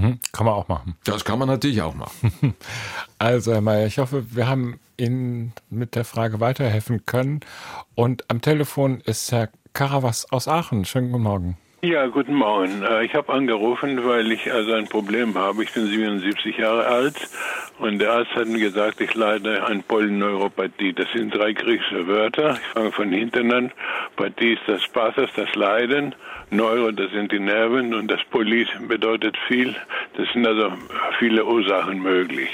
[0.00, 0.96] Hm, kann man auch machen.
[1.04, 2.54] Das kann man natürlich auch machen.
[3.18, 7.40] Also, Herr Mayer, ich hoffe, wir haben Ihnen mit der Frage weiterhelfen können.
[7.94, 10.86] Und am Telefon ist Herr Karawas aus Aachen.
[10.86, 11.58] Schönen guten Morgen.
[11.82, 12.82] Ja, guten Morgen.
[12.82, 15.62] Äh, ich habe angerufen, weil ich also ein Problem habe.
[15.62, 17.16] Ich bin 77 Jahre alt
[17.78, 20.92] und der Arzt hat mir gesagt, ich leide an Polyneuropathie.
[20.92, 22.58] Das sind drei griechische Wörter.
[22.60, 23.72] Ich fange von hinten an.
[24.16, 26.14] Pathie ist das Pathos, das Leiden.
[26.50, 29.74] Neuro, das sind die Nerven und das Polis bedeutet viel.
[30.18, 30.72] Das sind also
[31.18, 32.50] viele Ursachen möglich.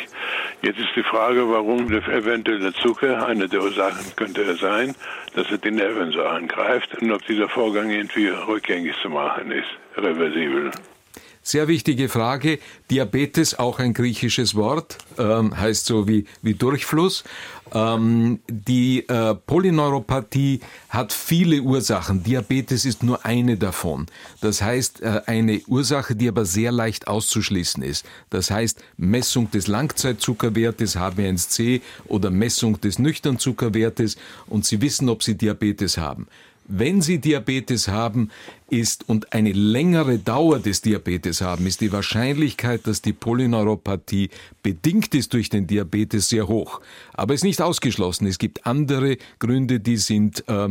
[0.62, 4.95] Jetzt ist die Frage, warum der Zucker eine der Ursachen könnte sein,
[5.35, 9.09] dass er die Nerven so angreift und ob dieser Vorgang irgendwie rückgängig zu
[9.50, 10.70] ist, reversibel.
[11.46, 12.59] Sehr wichtige Frage.
[12.90, 17.22] Diabetes, auch ein griechisches Wort, ähm, heißt so wie, wie Durchfluss.
[17.72, 22.24] Ähm, die äh, Polyneuropathie hat viele Ursachen.
[22.24, 24.07] Diabetes ist nur eine davon.
[24.40, 28.05] Das heißt, äh, eine Ursache, die aber sehr leicht auszuschließen ist.
[28.29, 34.16] Das heißt, Messung des Langzeitzuckerwertes HB1C oder Messung des Nüchternzuckerwertes
[34.48, 36.26] und Sie wissen, ob Sie Diabetes haben.
[36.68, 38.31] Wenn Sie Diabetes haben,
[38.68, 44.31] ist und eine längere Dauer des Diabetes haben, ist die Wahrscheinlichkeit, dass die Polyneuropathie
[44.62, 46.81] bedingt ist durch den Diabetes sehr hoch.
[47.14, 48.26] Aber es ist nicht ausgeschlossen.
[48.26, 50.68] Es gibt andere Gründe, die sind äh,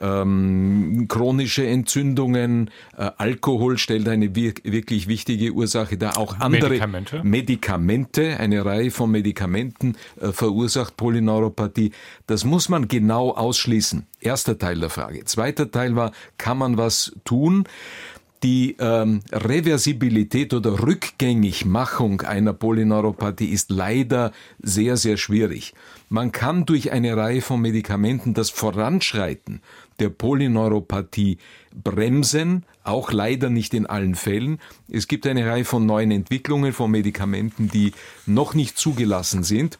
[0.00, 6.18] ähm, chronische Entzündungen, äh, Alkohol stellt eine wir wirklich wichtige Ursache dar.
[6.18, 11.92] Auch andere Medikamente, Medikamente eine Reihe von Medikamenten äh, verursacht Polyneuropathie.
[12.26, 14.06] Das muss man genau ausschließen.
[14.20, 15.24] Erster Teil der Frage.
[15.24, 17.35] Zweiter Teil war, kann man was tun?
[17.36, 17.64] Tun.
[18.42, 24.30] Die ähm, Reversibilität oder Rückgängigmachung einer Polyneuropathie ist leider
[24.62, 25.74] sehr, sehr schwierig.
[26.10, 29.62] Man kann durch eine Reihe von Medikamenten das Voranschreiten
[29.98, 31.38] der Polyneuropathie
[31.82, 34.60] bremsen, auch leider nicht in allen Fällen.
[34.90, 37.92] Es gibt eine Reihe von neuen Entwicklungen von Medikamenten, die
[38.26, 39.78] noch nicht zugelassen sind.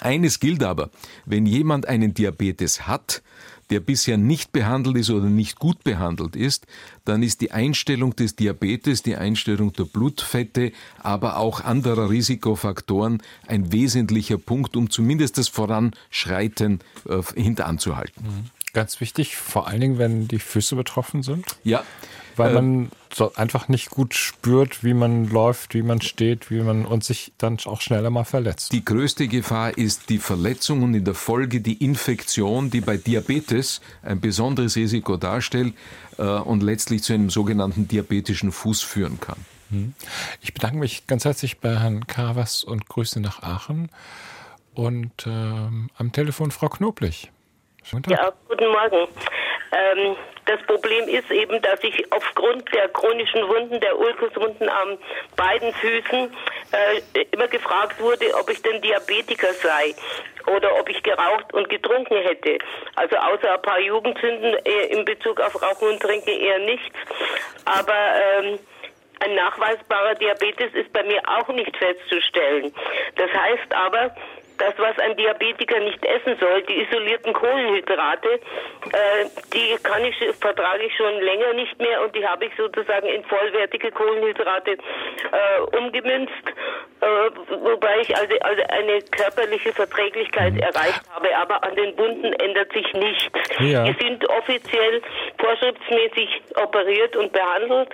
[0.00, 0.90] Eines gilt aber,
[1.26, 3.22] wenn jemand einen Diabetes hat,
[3.70, 6.66] der bisher nicht behandelt ist oder nicht gut behandelt ist,
[7.04, 13.72] dann ist die Einstellung des Diabetes, die Einstellung der Blutfette, aber auch anderer Risikofaktoren ein
[13.72, 18.22] wesentlicher Punkt, um zumindest das Voranschreiten äh, hintanzuhalten.
[18.22, 18.50] Mhm.
[18.72, 21.46] Ganz wichtig, vor allen Dingen, wenn die Füße betroffen sind.
[21.62, 21.84] Ja.
[22.36, 26.60] Weil äh, man so einfach nicht gut spürt, wie man läuft, wie man steht, wie
[26.60, 28.72] man und sich dann auch schneller mal verletzt.
[28.72, 33.80] Die größte Gefahr ist die Verletzung und in der Folge die Infektion, die bei Diabetes
[34.02, 35.74] ein besonderes Risiko darstellt
[36.18, 39.38] äh, und letztlich zu einem sogenannten diabetischen Fuß führen kann.
[39.70, 39.94] Mhm.
[40.40, 43.90] Ich bedanke mich ganz herzlich bei Herrn Kavas und Grüße nach Aachen
[44.74, 47.30] und ähm, am Telefon Frau Knoblich.
[48.08, 49.08] Ja, guten Morgen.
[49.72, 54.98] Ähm, das Problem ist eben, dass ich aufgrund der chronischen Wunden, der Ulkuswunden an
[55.36, 56.32] beiden Füßen,
[56.72, 59.94] äh, immer gefragt wurde, ob ich denn Diabetiker sei
[60.54, 62.58] oder ob ich geraucht und getrunken hätte.
[62.96, 64.54] Also außer ein paar Jugendsünden
[64.90, 66.96] in Bezug auf Rauchen und Trinken eher nichts.
[67.64, 68.58] Aber ähm,
[69.20, 72.74] ein nachweisbarer Diabetes ist bei mir auch nicht festzustellen.
[73.16, 74.14] Das heißt aber,
[74.58, 80.84] das, was ein Diabetiker nicht essen soll, die isolierten Kohlenhydrate, äh, die kann ich, vertrage
[80.84, 86.32] ich schon länger nicht mehr und die habe ich sozusagen in vollwertige Kohlenhydrate äh, umgemünzt,
[87.00, 87.06] äh,
[87.62, 90.60] wobei ich also, also, eine körperliche Verträglichkeit mhm.
[90.60, 93.60] erreicht habe, aber an den Wunden ändert sich nichts.
[93.60, 93.84] Ja.
[93.84, 95.02] Die sind offiziell
[95.38, 97.90] vorschriftsmäßig operiert und behandelt.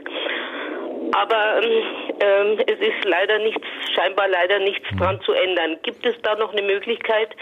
[1.13, 4.99] Aber ähm, es ist leider nichts, scheinbar leider nichts hm.
[4.99, 5.79] dran zu ändern.
[5.83, 7.35] Gibt es da noch eine Möglichkeit,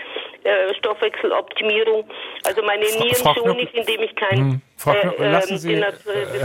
[0.44, 2.09] äh, Stoffwechseloptimierung?
[2.44, 4.62] Also meine Nieren schone ich, indem ich kein hm.
[4.78, 5.82] Frau äh, lassen Sie, äh,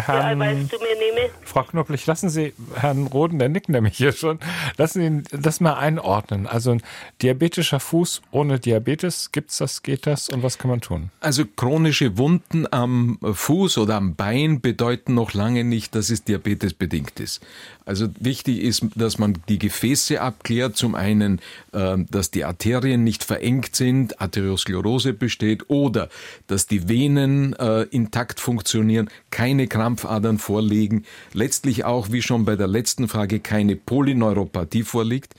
[0.02, 1.30] Herrn, mir nehme.
[1.44, 4.40] Frau Knopflich, lassen Sie Herrn Roden, der nickt nämlich hier schon,
[4.76, 6.48] lassen Sie ihn das mal einordnen.
[6.48, 6.82] Also ein
[7.22, 11.12] diabetischer Fuß ohne Diabetes, gibt's das, geht das und was kann man tun?
[11.20, 17.20] Also chronische Wunden am Fuß oder am Bein bedeuten noch lange nicht, dass es diabetesbedingt
[17.20, 17.40] ist.
[17.86, 20.78] Also wichtig ist, dass man die Gefäße abklärt.
[20.78, 21.40] Zum einen,
[21.74, 26.10] äh, dass die Arterien nicht verengt sind, Arteriosklerose besteht oder
[26.48, 27.84] dass die Venen äh,
[28.24, 34.84] intakt funktionieren, keine Krampfadern vorliegen, letztlich auch, wie schon bei der letzten Frage, keine Polyneuropathie
[34.84, 35.34] vorliegt,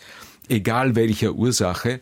[0.50, 2.00] egal welcher Ursache.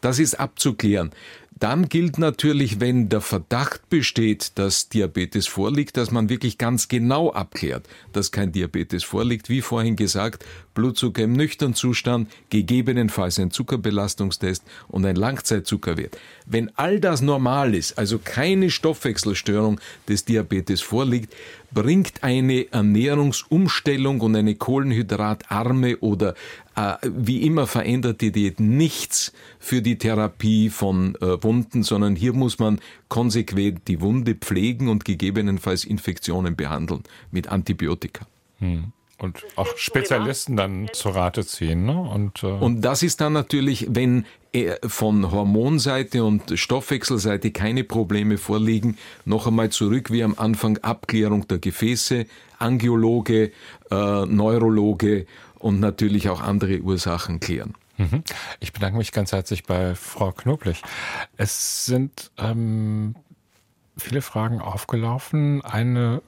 [0.00, 1.12] Das ist abzuklären.
[1.56, 7.32] Dann gilt natürlich, wenn der Verdacht besteht, dass Diabetes vorliegt, dass man wirklich ganz genau
[7.32, 9.48] abklärt, dass kein Diabetes vorliegt.
[9.48, 16.18] Wie vorhin gesagt, Blutzucker im nüchternen Zustand, gegebenenfalls ein Zuckerbelastungstest und ein Langzeitzuckerwert.
[16.46, 21.34] Wenn all das normal ist, also keine Stoffwechselstörung des Diabetes vorliegt,
[21.72, 26.34] bringt eine Ernährungsumstellung und eine kohlenhydratarme oder
[26.76, 32.58] äh, wie immer veränderte Diät nichts für die Therapie von äh, Wunden, sondern hier muss
[32.58, 38.26] man konsequent die Wunde pflegen und gegebenenfalls Infektionen behandeln mit Antibiotika.
[38.58, 41.84] Hm und auch Spezialisten dann zur Rate ziehen.
[41.86, 41.98] Ne?
[41.98, 44.24] Und, äh und das ist dann natürlich, wenn
[44.86, 51.58] von Hormonseite und Stoffwechselseite keine Probleme vorliegen, noch einmal zurück wie am Anfang Abklärung der
[51.58, 52.26] Gefäße,
[52.58, 53.50] Angiologe,
[53.90, 55.26] äh, Neurologe
[55.58, 57.74] und natürlich auch andere Ursachen klären.
[57.96, 58.22] Mhm.
[58.60, 60.82] Ich bedanke mich ganz herzlich bei Frau Knoblich.
[61.36, 63.16] Es sind ähm,
[63.96, 65.62] viele Fragen aufgelaufen.
[65.62, 66.22] Eine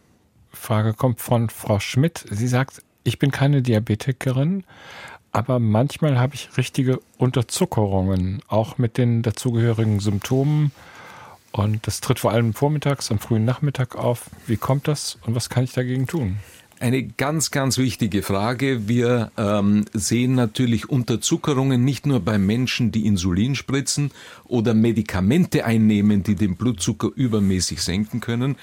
[0.57, 2.25] Frage kommt von Frau Schmidt.
[2.31, 4.65] Sie sagt, ich bin keine Diabetikerin,
[5.33, 10.73] aber manchmal habe ich richtige Unterzuckerungen, auch mit den dazugehörigen Symptomen.
[11.53, 14.31] Und das tritt vor allem vormittags, am frühen Nachmittag auf.
[14.47, 16.39] Wie kommt das und was kann ich dagegen tun?
[16.79, 18.87] Eine ganz, ganz wichtige Frage.
[18.87, 24.11] Wir ähm, sehen natürlich Unterzuckerungen nicht nur bei Menschen, die Insulin spritzen
[24.45, 28.57] oder Medikamente einnehmen, die den Blutzucker übermäßig senken können,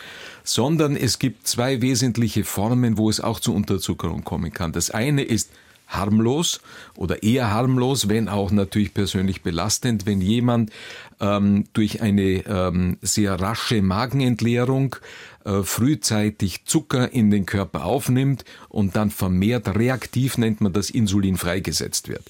[0.44, 4.74] sondern es gibt zwei wesentliche Formen, wo es auch zu Unterzuckerung kommen kann.
[4.74, 5.50] Das eine ist
[5.88, 6.62] harmlos
[6.96, 10.72] oder eher harmlos, wenn auch natürlich persönlich belastend, wenn jemand
[11.20, 14.96] ähm, durch eine ähm, sehr rasche Magenentleerung
[15.46, 21.38] äh, frühzeitig Zucker in den Körper aufnimmt und dann vermehrt reaktiv nennt man das Insulin
[21.38, 22.24] freigesetzt wird.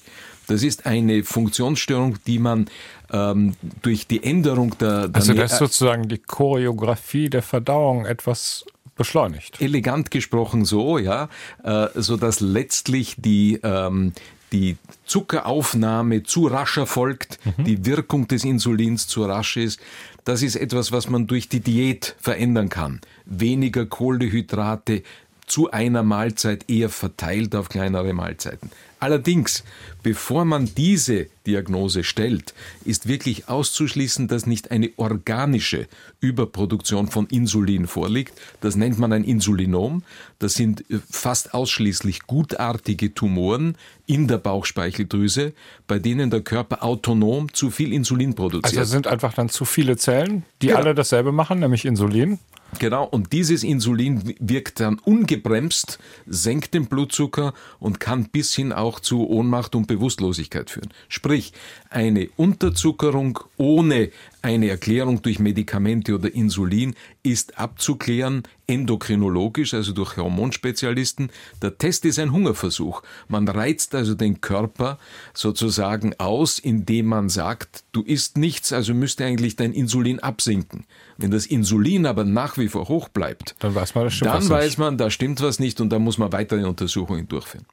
[0.46, 2.66] Das ist eine Funktionsstörung, die man
[3.12, 8.66] ähm, durch die Änderung der, der also das ist sozusagen die Choreografie der Verdauung etwas
[8.96, 9.60] beschleunigt.
[9.60, 11.28] Elegant gesprochen so, ja,
[11.62, 14.12] äh, so dass letztlich die ähm,
[14.54, 17.64] die Zuckeraufnahme zu rasch erfolgt, mhm.
[17.64, 19.80] die Wirkung des Insulins zu rasch ist.
[20.24, 23.00] Das ist etwas, was man durch die Diät verändern kann.
[23.26, 25.02] Weniger Kohlenhydrate
[25.46, 28.70] zu einer Mahlzeit eher verteilt auf kleinere Mahlzeiten.
[29.04, 29.64] Allerdings,
[30.02, 32.54] bevor man diese Diagnose stellt,
[32.86, 35.88] ist wirklich auszuschließen, dass nicht eine organische
[36.20, 38.32] Überproduktion von Insulin vorliegt.
[38.62, 40.04] Das nennt man ein Insulinom.
[40.38, 45.52] Das sind äh, fast ausschließlich gutartige Tumoren in der Bauchspeicheldrüse,
[45.86, 48.78] bei denen der Körper autonom zu viel Insulin produziert.
[48.78, 50.78] Also sind einfach dann zu viele Zellen, die genau.
[50.78, 52.38] alle dasselbe machen, nämlich Insulin.
[52.78, 58.93] Genau, und dieses Insulin wirkt dann ungebremst, senkt den Blutzucker und kann bis hin auch
[59.00, 60.92] zu Ohnmacht und Bewusstlosigkeit führen.
[61.08, 61.52] Sprich,
[61.90, 64.10] eine Unterzuckerung ohne
[64.44, 71.30] eine Erklärung durch Medikamente oder Insulin ist abzuklären, endokrinologisch, also durch Hormonspezialisten.
[71.62, 73.02] Der Test ist ein Hungerversuch.
[73.26, 74.98] Man reizt also den Körper
[75.32, 80.84] sozusagen aus, indem man sagt, du isst nichts, also müsste eigentlich dein Insulin absinken.
[81.16, 84.48] Wenn das Insulin aber nach wie vor hoch bleibt, dann weiß man, das stimmt dann
[84.50, 87.64] weiß man, da stimmt was nicht und da muss man weitere Untersuchungen durchführen.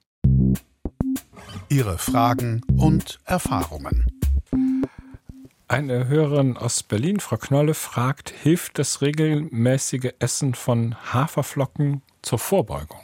[1.71, 4.05] Ihre Fragen und Erfahrungen.
[5.69, 12.99] Eine Hörerin aus Berlin, Frau Knolle, fragt, hilft das regelmäßige Essen von Haferflocken zur Vorbeugung?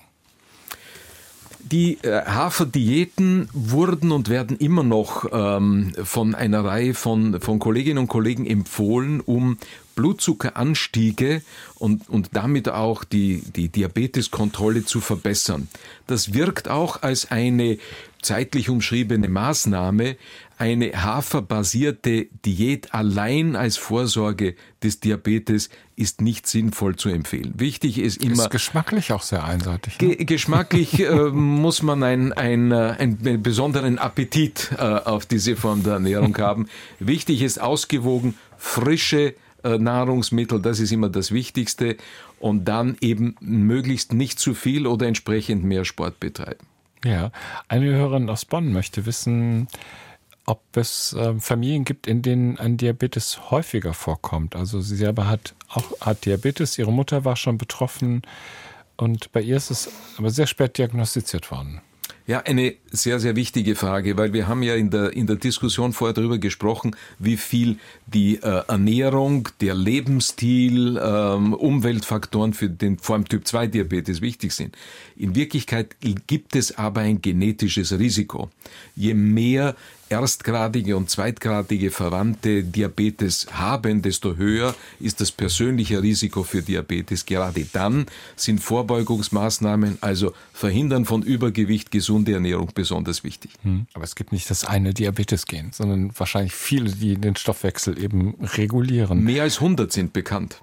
[1.59, 7.99] Die äh, Haferdiäten wurden und werden immer noch ähm, von einer Reihe von, von Kolleginnen
[7.99, 9.57] und Kollegen empfohlen, um
[9.97, 11.41] Blutzuckeranstiege
[11.75, 15.67] und, und damit auch die, die Diabeteskontrolle zu verbessern.
[16.05, 17.79] Das wirkt auch als eine
[18.21, 20.15] zeitlich umschriebene Maßnahme,
[20.57, 27.53] eine haferbasierte Diät allein als Vorsorge des Diabetes ist nicht sinnvoll zu empfehlen.
[27.57, 28.43] Wichtig ist immer.
[28.43, 29.99] Ist geschmacklich auch sehr einseitig.
[29.99, 30.15] Ne?
[30.15, 35.83] Ge geschmacklich äh, muss man ein, ein, äh, einen besonderen Appetit äh, auf diese Form
[35.83, 36.67] der Ernährung haben.
[36.99, 41.97] Wichtig ist ausgewogen, frische Nahrungsmittel, das ist immer das Wichtigste.
[42.39, 46.67] Und dann eben möglichst nicht zu viel oder entsprechend mehr Sport betreiben.
[47.03, 47.31] Ja,
[47.67, 49.67] eine Hörerin aus Bonn möchte wissen,
[50.45, 54.55] ob es äh, Familien gibt, in denen ein Diabetes häufiger vorkommt.
[54.55, 58.21] Also sie selber hat auch hat Diabetes, ihre Mutter war schon betroffen
[58.95, 61.81] und bei ihr ist es aber sehr spät diagnostiziert worden.
[62.27, 65.93] Ja, eine sehr, sehr wichtige Frage, weil wir haben ja in der, in der Diskussion
[65.93, 73.29] vorher darüber gesprochen, wie viel die äh, Ernährung, der Lebensstil, ähm, Umweltfaktoren für den allem
[73.29, 74.75] Typ 2 Diabetes wichtig sind.
[75.15, 75.95] In Wirklichkeit
[76.27, 78.49] gibt es aber ein genetisches Risiko.
[78.93, 79.77] Je mehr
[80.09, 87.25] erstgradige und zweitgradige Verwandte Diabetes haben, desto höher ist das persönliche Risiko für Diabetes.
[87.25, 93.51] Gerade dann sind Vorbeugungsmaßnahmen, also Verhindern von Übergewicht, gesunde Ernährung besonders wichtig.
[93.63, 93.87] Hm.
[93.93, 99.23] Aber es gibt nicht das eine Diabetesgen, sondern wahrscheinlich viele, die den Stoffwechsel eben regulieren.
[99.23, 100.61] Mehr als 100 sind bekannt.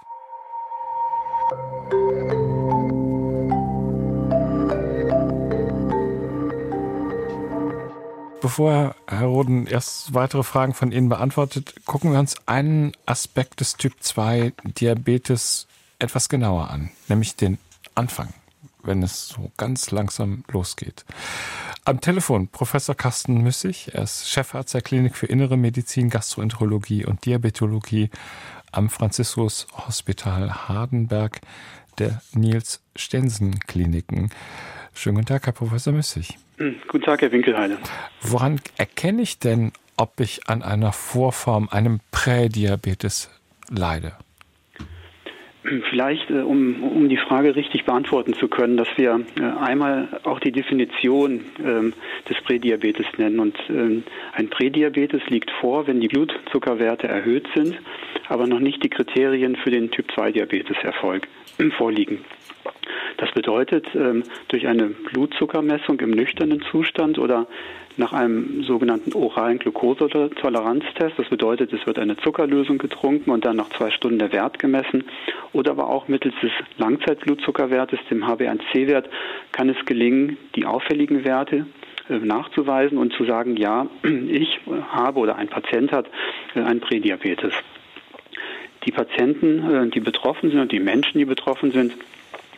[8.44, 13.78] Bevor Herr Roden erst weitere Fragen von Ihnen beantwortet, gucken wir uns einen Aspekt des
[13.78, 15.66] Typ 2 Diabetes
[15.98, 17.56] etwas genauer an, nämlich den
[17.94, 18.34] Anfang,
[18.82, 21.06] wenn es so ganz langsam losgeht.
[21.86, 27.24] Am Telefon Professor Carsten Müssig, er ist Chefarzt der Klinik für Innere Medizin, Gastroenterologie und
[27.24, 28.10] Diabetologie
[28.72, 31.40] am Franziskus Hospital Hardenberg
[31.98, 34.28] der Niels Stensen Kliniken.
[34.92, 36.36] Schönen guten Tag, Herr Professor Müssig.
[36.58, 37.78] Hm, guten Tag, Herr Winkelheide.
[38.20, 43.30] Woran erkenne ich denn, ob ich an einer Vorform, einem Prädiabetes
[43.70, 44.12] leide?
[45.88, 50.38] Vielleicht, äh, um, um die Frage richtig beantworten zu können, dass wir äh, einmal auch
[50.38, 51.94] die Definition ähm,
[52.28, 53.40] des Prädiabetes nennen.
[53.40, 57.78] Und ähm, ein Prädiabetes liegt vor, wenn die Blutzuckerwerte erhöht sind,
[58.28, 60.76] aber noch nicht die Kriterien für den Typ-2-Diabetes
[61.78, 62.18] vorliegen.
[63.16, 67.46] Das bedeutet, ähm, durch eine Blutzuckermessung im nüchternen Zustand oder
[67.96, 71.16] nach einem sogenannten oralen Glukosetoleranztest.
[71.16, 75.04] Das bedeutet, es wird eine Zuckerlösung getrunken und dann nach zwei Stunden der Wert gemessen.
[75.52, 79.08] Oder aber auch mittels des Langzeitblutzuckerwertes, dem HB1C-Wert,
[79.52, 81.66] kann es gelingen, die auffälligen Werte
[82.08, 84.60] äh, nachzuweisen und zu sagen, ja, ich
[84.90, 86.06] habe oder ein Patient hat
[86.54, 87.52] äh, einen Prädiabetes.
[88.84, 91.94] Die Patienten, äh, die betroffen sind und die Menschen, die betroffen sind,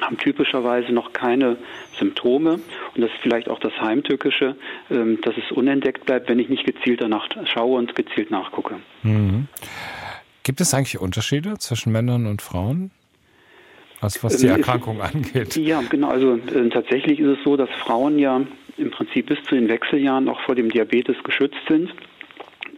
[0.00, 1.56] haben typischerweise noch keine
[1.98, 2.54] Symptome.
[2.94, 4.56] Und das ist vielleicht auch das Heimtückische,
[4.90, 8.76] ähm, dass es unentdeckt bleibt, wenn ich nicht gezielt danach schaue und gezielt nachgucke.
[9.02, 9.48] Mhm.
[10.42, 12.90] Gibt es eigentlich Unterschiede zwischen Männern und Frauen?
[14.00, 15.56] Was, was die ähm, Erkrankung angeht.
[15.56, 16.08] Ja, genau.
[16.08, 18.42] Also äh, tatsächlich ist es so, dass Frauen ja
[18.76, 21.90] im Prinzip bis zu den Wechseljahren auch vor dem Diabetes geschützt sind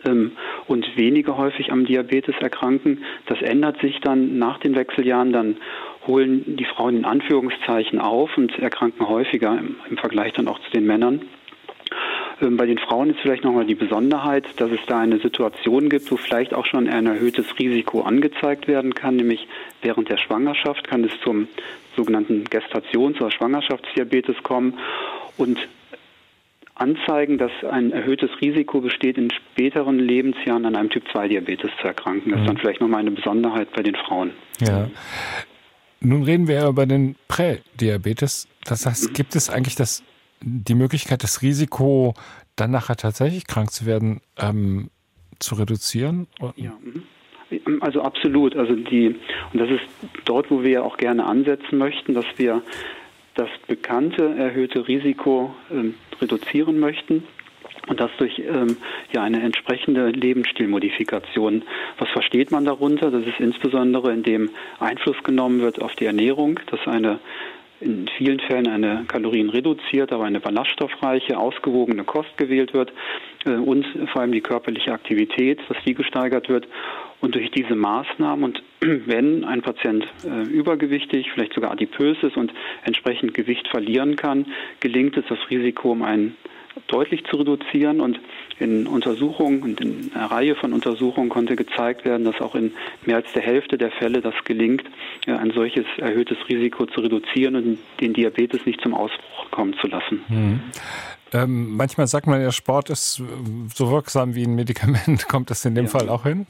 [0.04, 0.32] ähm,
[0.66, 3.04] und weniger häufig am Diabetes erkranken.
[3.26, 5.32] Das ändert sich dann nach den Wechseljahren.
[5.32, 5.56] Dann
[6.08, 10.70] holen die Frauen in Anführungszeichen auf und erkranken häufiger im, im Vergleich dann auch zu
[10.72, 11.22] den Männern.
[12.40, 16.10] Ähm, bei den Frauen ist vielleicht nochmal die Besonderheit, dass es da eine Situation gibt,
[16.10, 19.46] wo vielleicht auch schon ein erhöhtes Risiko angezeigt werden kann, nämlich
[19.82, 21.48] während der Schwangerschaft kann es zum
[21.96, 24.74] sogenannten Gestations- oder Schwangerschaftsdiabetes kommen
[25.36, 25.58] und
[26.76, 32.30] anzeigen, dass ein erhöhtes Risiko besteht, in späteren Lebensjahren an einem Typ-2-Diabetes zu erkranken.
[32.30, 32.60] Das ist dann mhm.
[32.60, 34.30] vielleicht nochmal eine Besonderheit bei den Frauen.
[34.60, 34.88] Ja.
[36.00, 38.48] Nun reden wir über den Prädiabetes.
[38.64, 40.02] Das heißt, gibt es eigentlich das,
[40.40, 42.14] die Möglichkeit, das Risiko,
[42.56, 44.90] dann nachher tatsächlich krank zu werden, ähm,
[45.38, 46.26] zu reduzieren?
[46.56, 46.76] Ja.
[47.80, 48.56] Also absolut.
[48.56, 49.16] Also die,
[49.52, 49.84] und das ist
[50.24, 52.62] dort, wo wir ja auch gerne ansetzen möchten, dass wir
[53.34, 57.22] das bekannte erhöhte Risiko ähm, reduzieren möchten
[57.88, 58.76] und das durch ähm,
[59.14, 61.62] ja eine entsprechende Lebensstilmodifikation.
[61.98, 63.10] Was versteht man darunter?
[63.10, 67.18] Das ist insbesondere, indem Einfluss genommen wird auf die Ernährung, dass eine
[67.80, 72.92] in vielen Fällen eine kalorienreduzierte, aber eine ballaststoffreiche, ausgewogene Kost gewählt wird
[73.44, 76.66] äh, und vor allem die körperliche Aktivität, dass die gesteigert wird.
[77.20, 82.52] Und durch diese Maßnahmen und wenn ein Patient äh, übergewichtig, vielleicht sogar adipös ist und
[82.84, 84.46] entsprechend Gewicht verlieren kann,
[84.80, 86.36] gelingt es, das Risiko um einen
[86.88, 88.00] deutlich zu reduzieren.
[88.00, 88.18] Und
[88.58, 92.72] in Untersuchungen und in einer Reihe von Untersuchungen konnte gezeigt werden, dass auch in
[93.06, 94.82] mehr als der Hälfte der Fälle das gelingt,
[95.26, 100.22] ein solches erhöhtes Risiko zu reduzieren und den Diabetes nicht zum Ausbruch kommen zu lassen.
[100.28, 100.60] Mhm.
[101.32, 103.22] Ähm, manchmal sagt man ja, Sport ist
[103.74, 105.28] so wirksam wie ein Medikament.
[105.28, 105.90] Kommt das in dem ja.
[105.90, 106.46] Fall auch hin?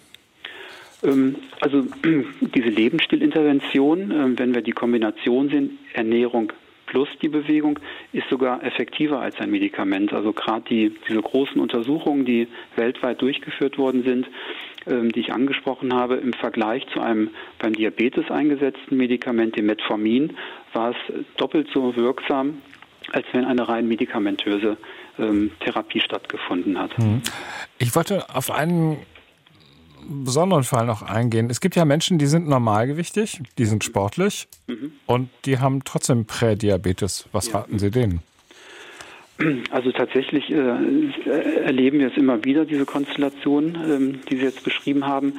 [1.03, 1.85] Ähm, also
[2.41, 6.53] diese Lebensstilintervention, ähm, wenn wir die Kombination sehen, Ernährung
[6.89, 7.79] plus die Bewegung
[8.13, 10.13] ist sogar effektiver als ein Medikament.
[10.13, 14.27] Also gerade die, diese großen Untersuchungen, die weltweit durchgeführt worden sind,
[14.87, 20.37] ähm, die ich angesprochen habe, im Vergleich zu einem beim Diabetes eingesetzten Medikament, dem Metformin,
[20.73, 22.63] war es doppelt so wirksam,
[23.13, 24.79] als wenn eine rein medikamentöse
[25.19, 26.99] ähm, Therapie stattgefunden hat.
[26.99, 27.23] Mhm.
[27.79, 28.99] Ich wollte auf einen
[30.07, 31.49] besonderen Fall noch eingehen.
[31.51, 34.93] Es gibt ja Menschen, die sind normalgewichtig, die sind sportlich mhm.
[35.07, 37.29] und die haben trotzdem Prädiabetes.
[37.33, 37.59] Was ja.
[37.59, 38.23] raten Sie denen?
[39.71, 45.07] Also tatsächlich äh, erleben wir es immer wieder, diese Konstellation, ähm, die Sie jetzt beschrieben
[45.07, 45.35] haben.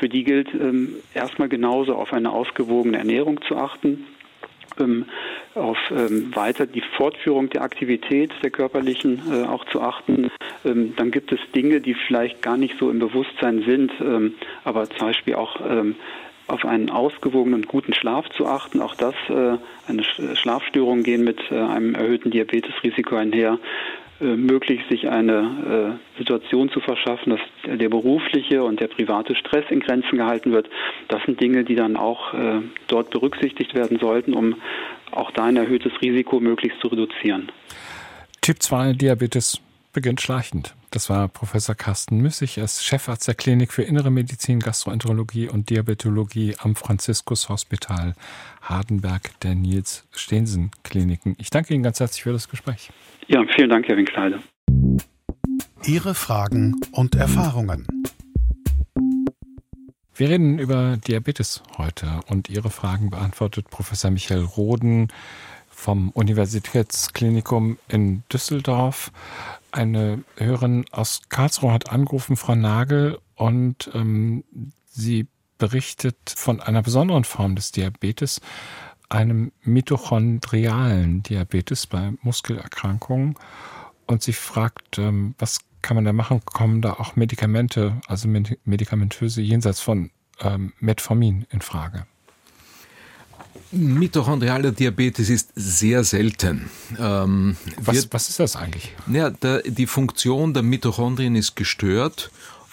[0.00, 4.06] Für die gilt ähm, erstmal genauso auf eine ausgewogene Ernährung zu achten,
[4.80, 5.06] ähm,
[5.54, 10.30] auf ähm, weiter die Fortführung der Aktivität der körperlichen äh, auch zu achten.
[10.64, 14.88] Ähm, dann gibt es Dinge, die vielleicht gar nicht so im Bewusstsein sind, ähm, aber
[14.90, 15.96] zum Beispiel auch ähm,
[16.46, 18.82] auf einen ausgewogenen und guten Schlaf zu achten.
[18.82, 19.56] Auch das, äh,
[19.88, 20.04] eine
[20.34, 23.58] Schlafstörung gehen mit äh, einem erhöhten Diabetesrisiko einher.
[24.20, 27.40] Äh, möglich, sich eine äh, Situation zu verschaffen, dass
[27.78, 30.70] der berufliche und der private Stress in Grenzen gehalten wird.
[31.08, 34.54] Das sind Dinge, die dann auch äh, dort berücksichtigt werden sollten, um
[35.10, 37.50] auch da ein erhöhtes Risiko möglichst zu reduzieren.
[38.40, 39.60] Typ 2 Diabetes
[39.92, 40.74] beginnt schleichend.
[40.92, 42.58] Das war Professor Carsten Müssig.
[42.58, 48.14] Er ist Chefarzt der Klinik für Innere Medizin, Gastroenterologie und Diabetologie am Franziskus Hospital
[48.62, 51.34] Hardenberg der Nils Stehensen Kliniken.
[51.38, 52.90] Ich danke Ihnen ganz herzlich für das Gespräch.
[53.26, 54.40] Ja, vielen Dank, Herr Winkleide.
[55.86, 57.86] Ihre Fragen und Erfahrungen.
[60.14, 65.08] Wir reden über Diabetes heute und Ihre Fragen beantwortet Professor Michael Roden
[65.68, 69.10] vom Universitätsklinikum in Düsseldorf.
[69.72, 74.44] Eine Hörerin aus Karlsruhe hat angerufen, Frau Nagel, und ähm,
[74.86, 75.26] sie
[75.58, 78.40] berichtet von einer besonderen Form des Diabetes,
[79.14, 83.36] einem mitochondrialen Diabetes bei Muskelerkrankungen.
[84.06, 86.42] Und sie fragt, ähm, was kann man da machen?
[86.44, 88.28] Kommen da auch Medikamente, also
[88.64, 90.10] medikamentöse jenseits von
[90.40, 92.06] ähm, Metformin in Frage?
[93.70, 96.70] Mitochondrialer Diabetes ist sehr selten.
[96.98, 98.94] Ähm, was, wird, was, ist das eigentlich?
[99.10, 102.30] Ja, der, die Funktion der Mitochondrien ist gestört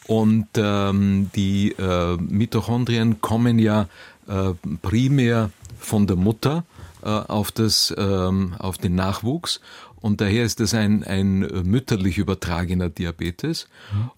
[0.08, 3.88] und ähm, die äh, Mitochondrien kommen ja
[4.28, 6.63] äh, primär von der Mutter
[7.03, 9.59] äh, auf, das, ähm, auf den Nachwuchs
[10.01, 13.67] und daher ist das ein, ein mütterlich übertragener Diabetes.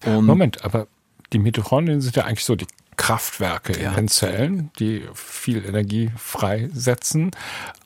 [0.04, 0.86] Und Moment, aber
[1.32, 3.90] die Mitochondrien sind ja eigentlich so die Kraftwerke ja.
[3.90, 7.32] in den Zellen, die viel Energie freisetzen.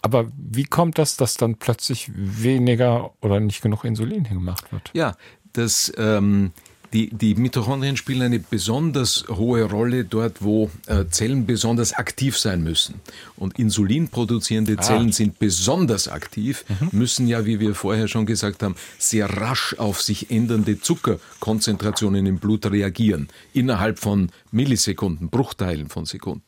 [0.02, 4.90] Aber wie kommt das, dass dann plötzlich weniger oder nicht genug Insulin hingemacht wird?
[4.92, 5.16] Ja,
[5.54, 6.52] das ähm,
[6.93, 12.62] die, die Mitochondrien spielen eine besonders hohe Rolle dort, wo äh, Zellen besonders aktiv sein
[12.62, 12.97] müssen.
[13.36, 14.82] Und insulinproduzierende ah.
[14.82, 16.99] Zellen sind besonders aktiv, mhm.
[16.99, 22.39] müssen ja, wie wir vorher schon gesagt haben, sehr rasch auf sich ändernde Zuckerkonzentrationen im
[22.39, 23.28] Blut reagieren.
[23.53, 26.43] Innerhalb von Millisekunden, Bruchteilen von Sekunden.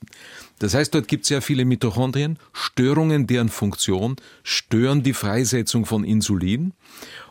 [0.61, 6.05] Das heißt, dort gibt es sehr viele Mitochondrien, Störungen deren Funktion, stören die Freisetzung von
[6.05, 6.73] Insulin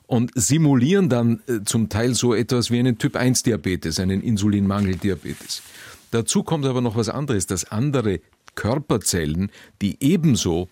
[0.10, 5.62] und simulieren dann äh, zum Teil so etwas wie einen Typ-1-Diabetes, einen Insulinmangeldiabetes.
[6.10, 8.20] Dazu kommt aber noch was anderes, dass andere
[8.56, 9.52] Körperzellen,
[9.84, 10.68] die ebenso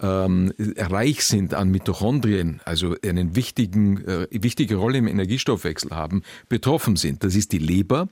[0.00, 6.96] ähm, reich sind an Mitochondrien, also eine wichtigen, äh, wichtige Rolle im Energiestoffwechsel haben, betroffen
[6.96, 7.24] sind.
[7.24, 8.08] Das ist die Leber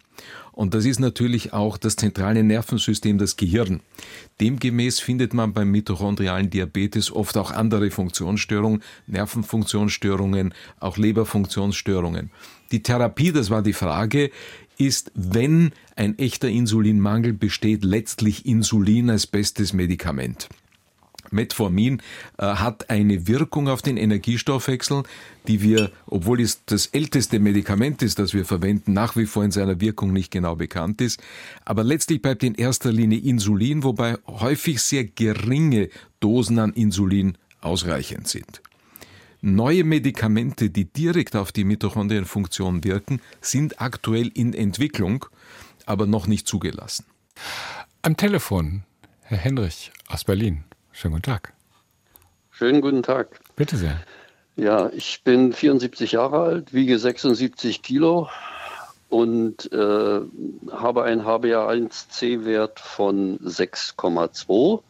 [0.52, 3.80] und das ist natürlich auch das zentrale Nervensystem, das Gehirn.
[4.40, 12.30] Demgemäß findet man beim mitochondrialen Diabetes oft auch andere Funktionsstörungen, Nervenfunktionsstörungen, auch Leberfunktionsstörungen.
[12.72, 14.30] Die Therapie, das war die Frage,
[14.78, 20.48] ist, wenn ein echter Insulinmangel besteht, letztlich Insulin als bestes Medikament.
[21.32, 22.02] Metformin
[22.38, 25.02] äh, hat eine Wirkung auf den Energiestoffwechsel,
[25.46, 29.50] die wir, obwohl es das älteste Medikament ist, das wir verwenden, nach wie vor in
[29.50, 31.22] seiner Wirkung nicht genau bekannt ist.
[31.64, 35.88] Aber letztlich bleibt in erster Linie Insulin, wobei häufig sehr geringe
[36.20, 38.62] Dosen an Insulin ausreichend sind.
[39.42, 45.26] Neue Medikamente, die direkt auf die Mitochondrienfunktion wirken, sind aktuell in Entwicklung,
[45.84, 47.04] aber noch nicht zugelassen.
[48.02, 48.82] Am Telefon
[49.22, 50.64] Herr Henrich aus Berlin.
[50.96, 51.52] Schönen guten Tag.
[52.50, 53.38] Schönen guten Tag.
[53.54, 54.00] Bitte sehr.
[54.56, 58.30] Ja, ich bin 74 Jahre alt, wiege 76 Kilo
[59.10, 60.20] und äh,
[60.72, 64.82] habe einen HbA1c-Wert von 6,2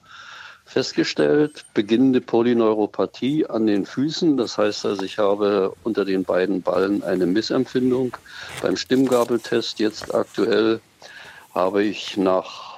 [0.64, 1.66] festgestellt.
[1.74, 4.36] Beginnende Polyneuropathie an den Füßen.
[4.36, 8.16] Das heißt also, ich habe unter den beiden Ballen eine Missempfindung.
[8.62, 10.78] Beim Stimmgabeltest jetzt aktuell
[11.52, 12.75] habe ich nach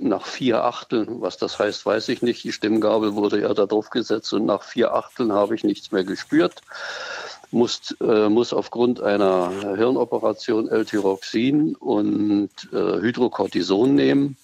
[0.00, 2.44] nach vier Achteln, was das heißt, weiß ich nicht.
[2.44, 6.04] Die Stimmgabel wurde ja da drauf gesetzt und nach vier Achteln habe ich nichts mehr
[6.04, 6.60] gespürt.
[7.50, 14.36] Muss, äh, muss aufgrund einer Hirnoperation L-Tyroxin und äh, Hydrocortison nehmen.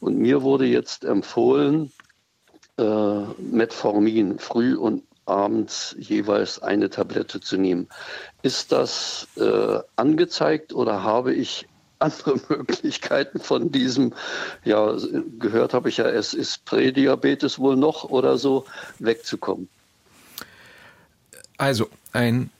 [0.00, 1.92] Und mir wurde jetzt empfohlen,
[2.78, 7.88] äh, Metformin früh und abends jeweils eine Tablette zu nehmen.
[8.42, 11.66] Ist das äh, angezeigt oder habe ich
[12.04, 14.12] andere Möglichkeiten von diesem,
[14.64, 14.96] ja,
[15.38, 18.64] gehört habe ich ja, es ist Prädiabetes wohl noch oder so,
[18.98, 19.68] wegzukommen?
[21.56, 22.50] Also, ein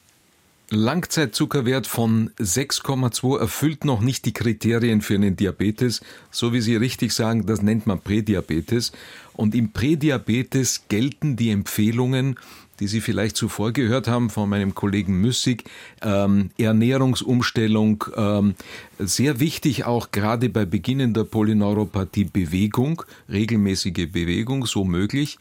[0.71, 6.01] Langzeitzuckerwert von 6,2 erfüllt noch nicht die Kriterien für einen Diabetes.
[6.31, 8.93] So wie Sie richtig sagen, das nennt man Prädiabetes.
[9.35, 12.39] Und im Prädiabetes gelten die Empfehlungen
[12.81, 15.64] die Sie vielleicht zuvor gehört haben von meinem Kollegen Müssig,
[16.03, 18.55] ähm, Ernährungsumstellung, ähm,
[18.99, 25.39] sehr wichtig auch gerade bei beginnender Polyneuropathie Bewegung, regelmäßige Bewegung, so möglich.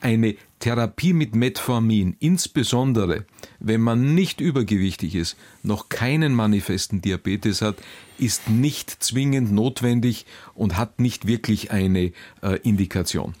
[0.00, 3.24] Eine Therapie mit Metformin, insbesondere
[3.58, 7.76] wenn man nicht übergewichtig ist, noch keinen manifesten Diabetes hat,
[8.18, 12.12] ist nicht zwingend notwendig und hat nicht wirklich eine
[12.42, 13.34] äh, Indikation.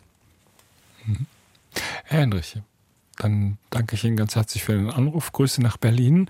[1.06, 1.26] Mhm.
[2.04, 2.56] Herr Hendrich,
[3.18, 5.32] dann danke ich Ihnen ganz herzlich für den Anruf.
[5.32, 6.28] Grüße nach Berlin.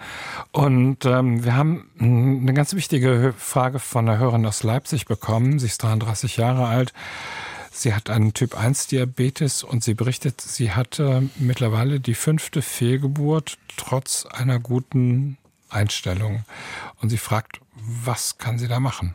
[0.51, 5.59] Und ähm, wir haben eine ganz wichtige Frage von einer Hörerin aus Leipzig bekommen.
[5.59, 6.93] Sie ist 33 Jahre alt.
[7.71, 13.57] Sie hat einen Typ 1 Diabetes und sie berichtet, sie hatte mittlerweile die fünfte Fehlgeburt
[13.79, 15.39] trotz einer guten
[15.71, 16.45] Einstellung.
[17.01, 19.15] Und sie fragt, was kann sie da machen?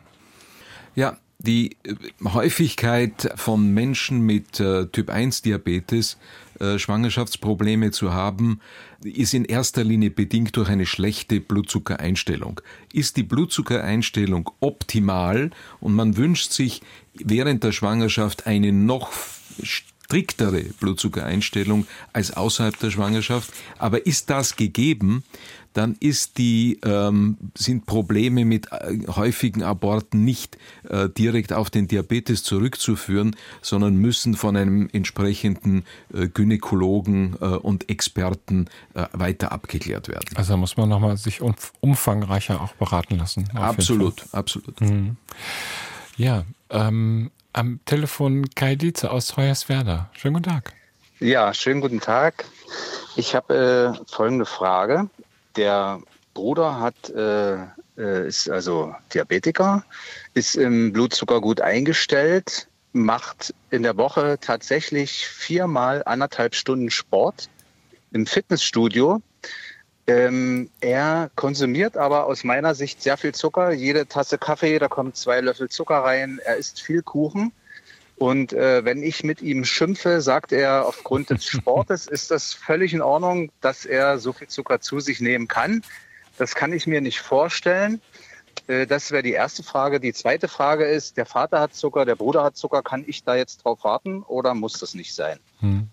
[0.96, 1.94] Ja, die äh,
[2.24, 6.18] Häufigkeit von Menschen mit äh, Typ 1 Diabetes
[6.60, 8.60] äh, Schwangerschaftsprobleme zu haben,
[9.02, 12.60] ist in erster Linie bedingt durch eine schlechte Blutzuckereinstellung.
[12.92, 15.50] Ist die Blutzuckereinstellung optimal
[15.80, 16.82] und man wünscht sich
[17.14, 19.10] während der Schwangerschaft eine noch
[19.62, 23.52] striktere Blutzuckereinstellung als außerhalb der Schwangerschaft.
[23.78, 25.22] Aber ist das gegeben,
[25.72, 30.58] dann ist die, ähm, sind Probleme mit äh, häufigen Aborten nicht
[30.88, 37.88] äh, direkt auf den Diabetes zurückzuführen, sondern müssen von einem entsprechenden äh, Gynäkologen äh, und
[37.88, 40.36] Experten äh, weiter abgeklärt werden.
[40.36, 41.40] Also muss man nochmal sich
[41.80, 43.48] umfangreicher auch beraten lassen.
[43.54, 44.80] Absolut, absolut.
[44.80, 45.16] Mhm.
[46.16, 50.10] Ja, ähm, am Telefon Kai Dietze aus Hoyerswerda.
[50.12, 50.72] Schönen guten Tag.
[51.20, 52.44] Ja, schönen guten Tag.
[53.16, 55.08] Ich habe äh, folgende Frage
[55.58, 56.00] der
[56.34, 57.56] Bruder hat, äh,
[57.98, 59.84] äh, ist also Diabetiker,
[60.34, 67.48] ist im Blutzucker gut eingestellt, macht in der Woche tatsächlich viermal anderthalb Stunden Sport
[68.12, 69.20] im Fitnessstudio.
[70.06, 73.72] Ähm, er konsumiert aber aus meiner Sicht sehr viel Zucker.
[73.72, 76.40] Jede Tasse Kaffee, da kommen zwei Löffel Zucker rein.
[76.44, 77.52] Er isst viel Kuchen.
[78.18, 82.92] Und äh, wenn ich mit ihm schimpfe, sagt er, aufgrund des Sportes ist das völlig
[82.92, 85.82] in Ordnung, dass er so viel Zucker zu sich nehmen kann.
[86.36, 88.00] Das kann ich mir nicht vorstellen.
[88.66, 90.00] Äh, das wäre die erste Frage.
[90.00, 92.82] Die zweite Frage ist, der Vater hat Zucker, der Bruder hat Zucker.
[92.82, 95.38] Kann ich da jetzt drauf warten oder muss das nicht sein?
[95.60, 95.88] Hm.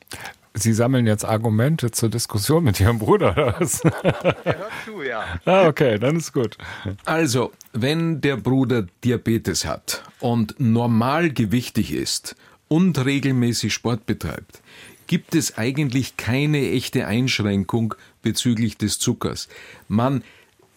[0.57, 3.81] Sie sammeln jetzt Argumente zur Diskussion mit Ihrem Bruder, oder was?
[3.83, 5.39] Er hört zu, ja.
[5.43, 6.57] Ah, okay, dann ist gut.
[7.03, 12.37] Also, wenn der Bruder Diabetes hat und normalgewichtig ist
[12.69, 14.61] und regelmäßig Sport betreibt,
[15.07, 19.49] gibt es eigentlich keine echte Einschränkung bezüglich des Zuckers.
[19.89, 20.23] Man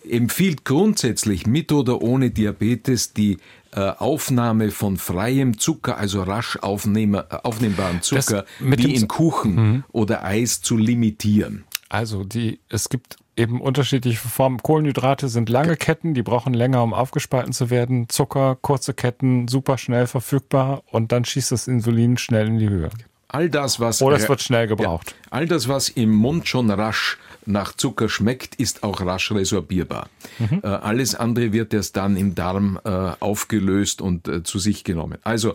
[0.09, 3.39] empfiehlt grundsätzlich mit oder ohne Diabetes die
[3.77, 9.85] Aufnahme von freiem Zucker, also rasch äh, aufnehmbaren Zucker, wie in Kuchen mhm.
[9.93, 11.65] oder Eis zu limitieren.
[11.89, 14.63] Also die, es gibt eben unterschiedliche Formen.
[14.63, 18.09] Kohlenhydrate sind lange Ketten, die brauchen länger, um aufgespalten zu werden.
[18.09, 22.91] Zucker, kurze Ketten, super schnell verfügbar und dann schießt das Insulin schnell in die Höhe.
[23.29, 24.01] All das, was.
[24.01, 25.11] Oder es wird schnell gebraucht.
[25.11, 27.19] Ja, all das, was im Mund schon rasch
[27.49, 30.09] nach Zucker schmeckt, ist auch rasch resorbierbar.
[30.39, 30.61] Mhm.
[30.63, 35.19] Äh, alles andere wird erst dann im Darm äh, aufgelöst und äh, zu sich genommen.
[35.23, 35.55] Also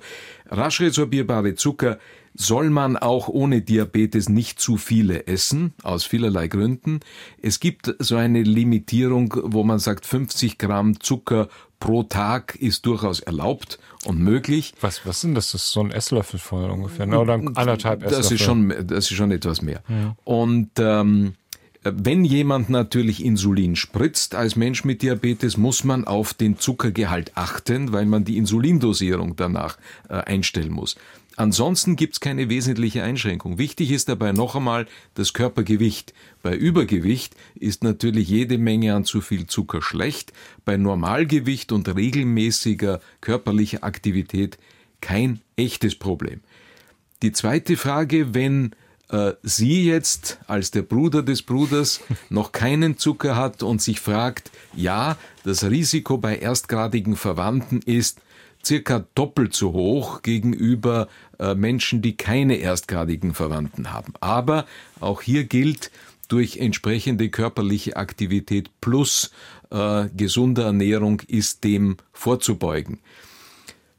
[0.50, 2.00] rasch resorbierbare Zucker
[2.36, 7.02] soll man auch ohne Diabetes nicht zu viele essen, aus vielerlei Gründen.
[7.42, 11.48] Es gibt so eine Limitierung, wo man sagt, 50 Gramm Zucker
[11.80, 14.74] pro Tag ist durchaus erlaubt und möglich.
[14.82, 15.52] Was, was sind das?
[15.52, 17.20] Das ist so ein Esslöffel voll ungefähr, ne?
[17.20, 18.18] oder anderthalb Esslöffel?
[18.18, 19.84] Das ist schon, das ist schon etwas mehr.
[19.90, 20.16] Ja.
[20.24, 21.36] Und ähm,
[21.84, 27.92] wenn jemand natürlich Insulin spritzt als Mensch mit Diabetes, muss man auf den Zuckergehalt achten,
[27.92, 29.78] weil man die Insulindosierung danach
[30.10, 30.96] äh, einstellen muss.
[31.36, 33.58] Ansonsten gibt es keine wesentliche Einschränkung.
[33.58, 36.14] Wichtig ist dabei noch einmal das Körpergewicht.
[36.44, 40.32] Bei Übergewicht ist natürlich jede Menge an zu viel Zucker schlecht.
[40.64, 44.60] Bei Normalgewicht und regelmäßiger körperlicher Aktivität
[45.02, 46.42] kein echtes Problem.
[47.24, 48.76] Die zweite Frage, wenn
[49.14, 54.52] äh, sie jetzt als der Bruder des Bruders noch keinen Zucker hat und sich fragt,
[54.76, 58.22] ja, das Risiko bei erstgradigen Verwandten ist
[58.66, 61.08] circa doppelt so hoch gegenüber
[61.38, 64.14] äh, Menschen, die keine erstgradigen Verwandten haben.
[64.20, 64.66] Aber
[65.00, 65.92] auch hier gilt,
[66.30, 69.32] durch entsprechende körperliche Aktivität plus
[69.70, 73.00] äh, gesunde Ernährung ist dem vorzubeugen.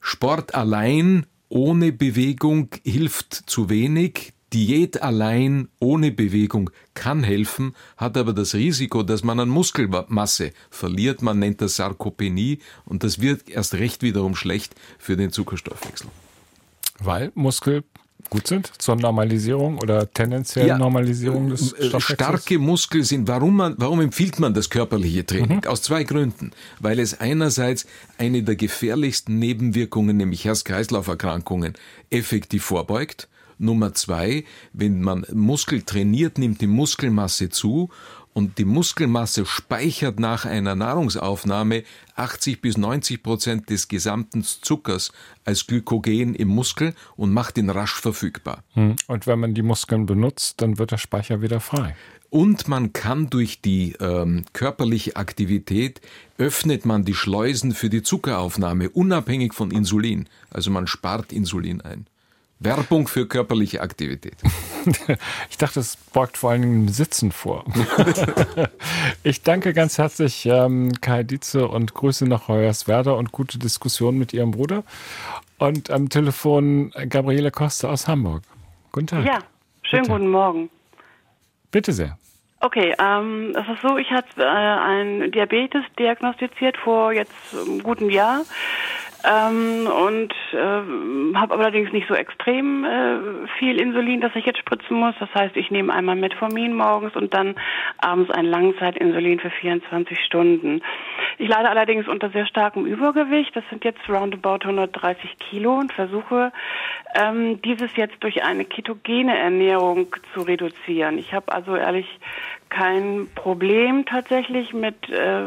[0.00, 4.33] Sport allein ohne Bewegung hilft zu wenig.
[4.54, 11.22] Diät allein ohne Bewegung kann helfen, hat aber das Risiko, dass man an Muskelmasse verliert.
[11.22, 16.06] Man nennt das Sarkopenie und das wird erst recht wiederum schlecht für den Zuckerstoffwechsel.
[17.00, 17.82] Weil Muskel
[18.30, 22.04] gut sind zur Normalisierung oder tendenziell ja, Normalisierung des äh, Stoffwechsels?
[22.04, 25.62] Starke Muskeln sind, warum, man, warum empfiehlt man das körperliche Training?
[25.64, 25.68] Mhm.
[25.68, 26.52] Aus zwei Gründen.
[26.78, 27.86] Weil es einerseits
[28.18, 31.74] eine der gefährlichsten Nebenwirkungen, nämlich Herz-Kreislauf-Erkrankungen,
[32.10, 33.28] effektiv vorbeugt
[33.64, 37.90] Nummer zwei, wenn man Muskel trainiert, nimmt die Muskelmasse zu
[38.34, 41.84] und die Muskelmasse speichert nach einer Nahrungsaufnahme
[42.16, 45.12] 80 bis 90 Prozent des gesamten Zuckers
[45.44, 48.62] als Glykogen im Muskel und macht ihn rasch verfügbar.
[48.74, 48.96] Hm.
[49.06, 51.94] Und wenn man die Muskeln benutzt, dann wird der Speicher wieder frei.
[52.28, 56.00] Und man kann durch die ähm, körperliche Aktivität
[56.36, 60.28] öffnet man die Schleusen für die Zuckeraufnahme, unabhängig von Insulin.
[60.50, 62.08] Also man spart Insulin ein.
[62.60, 64.36] Werbung für körperliche Aktivität.
[65.48, 67.64] Ich dachte, es beugt vor allen Dingen Sitzen vor.
[69.22, 74.34] Ich danke ganz herzlich ähm, Kai Dietze und Grüße nach Hoyerswerda und gute Diskussion mit
[74.34, 74.84] Ihrem Bruder.
[75.56, 78.42] Und am Telefon Gabriele Costa aus Hamburg.
[78.92, 79.24] Guten Tag.
[79.24, 79.38] Ja,
[79.94, 80.12] Schönen Bitte.
[80.12, 80.70] guten Morgen.
[81.70, 82.18] Bitte sehr.
[82.60, 88.08] Okay, ähm, es ist so, ich hatte äh, ein Diabetes diagnostiziert vor jetzt einem guten
[88.08, 88.42] Jahr
[89.24, 94.98] ähm, und äh, habe allerdings nicht so extrem äh, viel Insulin, das ich jetzt spritzen
[94.98, 95.14] muss.
[95.18, 97.54] Das heißt, ich nehme einmal Metformin morgens und dann
[97.98, 100.82] abends ein Langzeitinsulin für 24 Stunden.
[101.38, 103.56] Ich leide allerdings unter sehr starkem Übergewicht.
[103.56, 106.52] Das sind jetzt roundabout 130 Kilo und versuche
[107.14, 111.18] ähm, dieses jetzt durch eine ketogene Ernährung zu reduzieren.
[111.18, 112.06] Ich habe also ehrlich
[112.74, 115.44] kein Problem tatsächlich mit äh,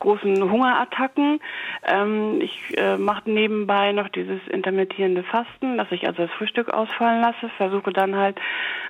[0.00, 1.40] großen Hungerattacken.
[1.84, 7.22] Ähm, ich äh, mache nebenbei noch dieses intermittierende Fasten, dass ich also das Frühstück ausfallen
[7.22, 8.40] lasse, versuche dann halt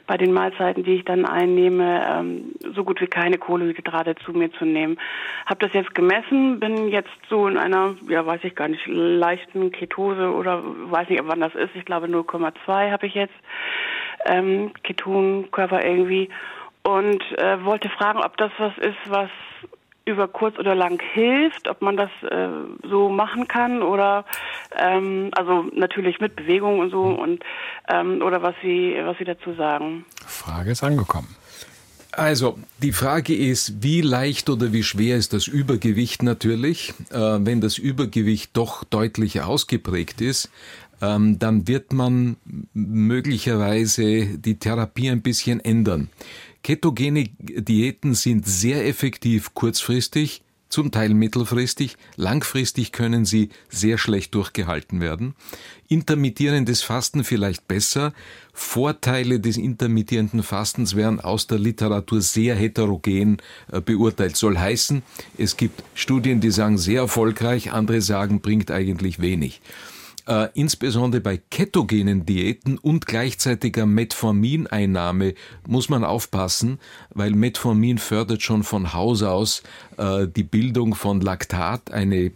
[0.06, 4.50] bei den Mahlzeiten, die ich dann einnehme, ähm, so gut wie keine Kohlenhydrate zu mir
[4.52, 4.98] zu nehmen.
[5.44, 9.70] Habe das jetzt gemessen, bin jetzt so in einer, ja weiß ich gar nicht, leichten
[9.70, 11.74] Ketose oder weiß nicht, wann das ist.
[11.74, 13.34] Ich glaube 0,2 habe ich jetzt
[14.24, 16.30] ähm, Ketonkörper irgendwie
[16.86, 19.30] und äh, wollte fragen, ob das was ist, was
[20.04, 22.48] über kurz oder lang hilft, ob man das äh,
[22.88, 24.24] so machen kann oder
[24.76, 27.42] ähm, also natürlich mit Bewegung und so und
[27.88, 30.04] ähm, oder was Sie was Sie dazu sagen.
[30.24, 31.34] Frage ist angekommen.
[32.12, 36.94] Also, die Frage ist, wie leicht oder wie schwer ist das Übergewicht natürlich?
[37.10, 40.48] Äh, wenn das Übergewicht doch deutlich ausgeprägt ist,
[41.00, 42.36] ähm, dann wird man
[42.74, 46.08] möglicherweise die Therapie ein bisschen ändern.
[46.62, 55.00] Ketogene Diäten sind sehr effektiv kurzfristig, zum Teil mittelfristig, langfristig können sie sehr schlecht durchgehalten
[55.00, 55.34] werden.
[55.88, 58.12] Intermittierendes Fasten vielleicht besser.
[58.52, 63.36] Vorteile des intermittierenden Fastens werden aus der Literatur sehr heterogen
[63.70, 64.36] äh, beurteilt.
[64.36, 65.02] Soll heißen,
[65.38, 69.60] es gibt Studien, die sagen sehr erfolgreich, andere sagen, bringt eigentlich wenig.
[70.26, 75.34] Äh, insbesondere bei ketogenen Diäten und gleichzeitiger Metformineinnahme
[75.68, 79.62] muss man aufpassen, weil Metformin fördert schon von Haus aus
[79.98, 82.32] äh, die Bildung von Laktat, eine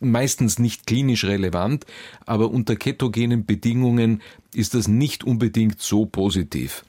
[0.00, 1.86] meistens nicht klinisch relevant,
[2.26, 4.20] aber unter ketogenen Bedingungen
[4.52, 6.84] ist das nicht unbedingt so positiv.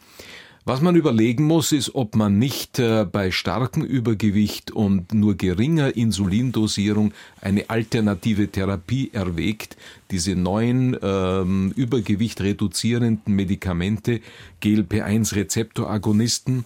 [0.70, 5.96] Was man überlegen muss, ist, ob man nicht äh, bei starkem Übergewicht und nur geringer
[5.96, 9.78] Insulindosierung eine alternative Therapie erwägt.
[10.12, 14.20] Diese neuen ähm, Übergewicht reduzierenden Medikamente,
[14.62, 16.66] GLP-1-Rezeptoragonisten,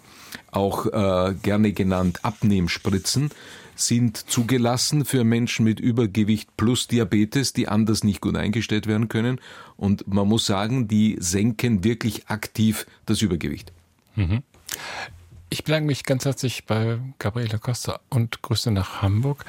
[0.50, 3.30] auch äh, gerne genannt Abnehmspritzen,
[3.76, 9.40] sind zugelassen für Menschen mit Übergewicht plus Diabetes, die anders nicht gut eingestellt werden können.
[9.78, 13.72] Und man muss sagen, die senken wirklich aktiv das Übergewicht.
[14.16, 14.44] Mhm.
[15.50, 19.44] Ich bedanke mich ganz herzlich bei Gabriele Costa und Grüße nach Hamburg.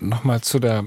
[0.00, 0.84] Nochmal zu der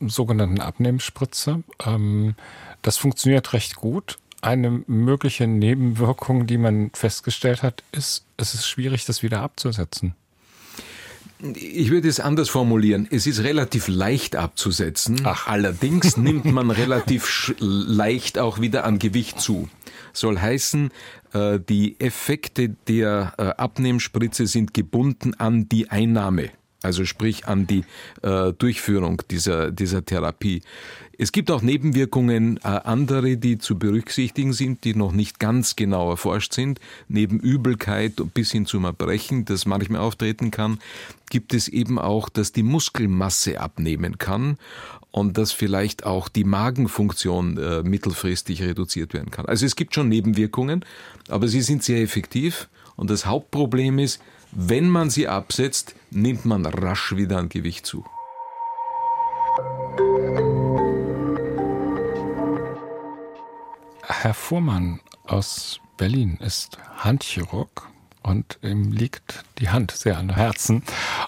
[0.00, 1.62] sogenannten Abnehmspritze.
[1.84, 2.34] Ähm,
[2.82, 4.18] das funktioniert recht gut.
[4.42, 10.14] Eine mögliche Nebenwirkung, die man festgestellt hat, ist, es ist schwierig, das wieder abzusetzen.
[11.54, 13.08] Ich würde es anders formulieren.
[13.10, 15.22] Es ist relativ leicht abzusetzen.
[15.24, 15.46] Ach.
[15.46, 19.68] Allerdings nimmt man relativ leicht auch wieder an Gewicht zu.
[20.12, 20.90] Soll heißen,
[21.32, 26.50] äh, die Effekte der äh, Abnehmspritze sind gebunden an die Einnahme.
[26.82, 27.84] Also sprich an die
[28.22, 30.62] äh, Durchführung dieser, dieser Therapie.
[31.18, 36.54] Es gibt auch Nebenwirkungen, andere, die zu berücksichtigen sind, die noch nicht ganz genau erforscht
[36.54, 36.80] sind.
[37.08, 40.78] Neben Übelkeit bis hin zum Erbrechen, das manchmal auftreten kann,
[41.28, 44.56] gibt es eben auch, dass die Muskelmasse abnehmen kann
[45.10, 49.46] und dass vielleicht auch die Magenfunktion äh, mittelfristig reduziert werden kann.
[49.46, 50.84] Also es gibt schon Nebenwirkungen,
[51.28, 54.20] aber sie sind sehr effektiv und das Hauptproblem ist,
[54.52, 58.04] wenn man sie absetzt, nimmt man rasch wieder an Gewicht zu.
[64.02, 67.89] Herr Fuhrmann aus Berlin ist Handchirurg
[68.22, 70.82] und ihm liegt die Hand sehr an Herzen.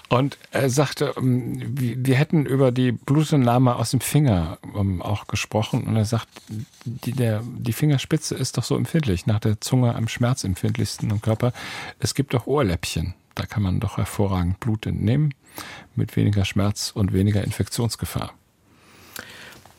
[0.09, 5.83] Und er sagte, ähm, wir hätten über die Blutentnahme aus dem Finger ähm, auch gesprochen.
[5.83, 6.27] Und er sagt,
[6.85, 11.53] die, der, die Fingerspitze ist doch so empfindlich, nach der Zunge am schmerzempfindlichsten im Körper.
[11.99, 13.15] Es gibt doch Ohrläppchen.
[13.35, 15.33] Da kann man doch hervorragend Blut entnehmen,
[15.95, 18.33] mit weniger Schmerz und weniger Infektionsgefahr.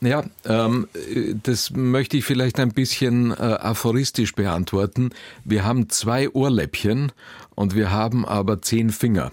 [0.01, 0.87] Ja, ähm,
[1.43, 5.11] das möchte ich vielleicht ein bisschen äh, aphoristisch beantworten.
[5.45, 7.13] Wir haben zwei Ohrläppchen
[7.55, 9.33] und wir haben aber zehn Finger.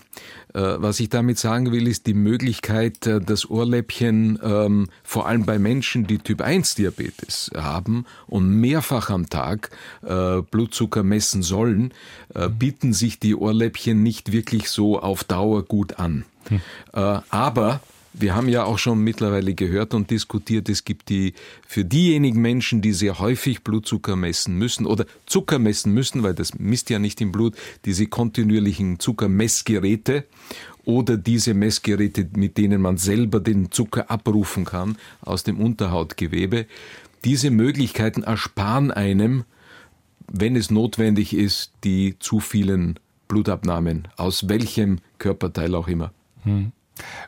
[0.53, 5.45] Äh, was ich damit sagen will, ist die Möglichkeit, äh, das Ohrläppchen ähm, vor allem
[5.45, 9.71] bei Menschen, die Typ 1 Diabetes haben und mehrfach am Tag
[10.03, 11.93] äh, Blutzucker messen sollen,
[12.33, 16.25] äh, bieten sich die Ohrläppchen nicht wirklich so auf Dauer gut an.
[16.49, 16.61] Hm.
[16.93, 17.81] Äh, aber
[18.13, 21.33] Wir haben ja auch schon mittlerweile gehört und diskutiert, es gibt die
[21.65, 26.59] für diejenigen Menschen, die sehr häufig Blutzucker messen müssen oder Zucker messen müssen, weil das
[26.59, 27.55] misst ja nicht im Blut,
[27.85, 30.25] diese kontinuierlichen Zuckermessgeräte
[30.83, 36.65] oder diese Messgeräte, mit denen man selber den Zucker abrufen kann aus dem Unterhautgewebe.
[37.23, 39.45] Diese Möglichkeiten ersparen einem,
[40.27, 46.11] wenn es notwendig ist, die zu vielen Blutabnahmen, aus welchem Körperteil auch immer.
[46.43, 46.71] Hm.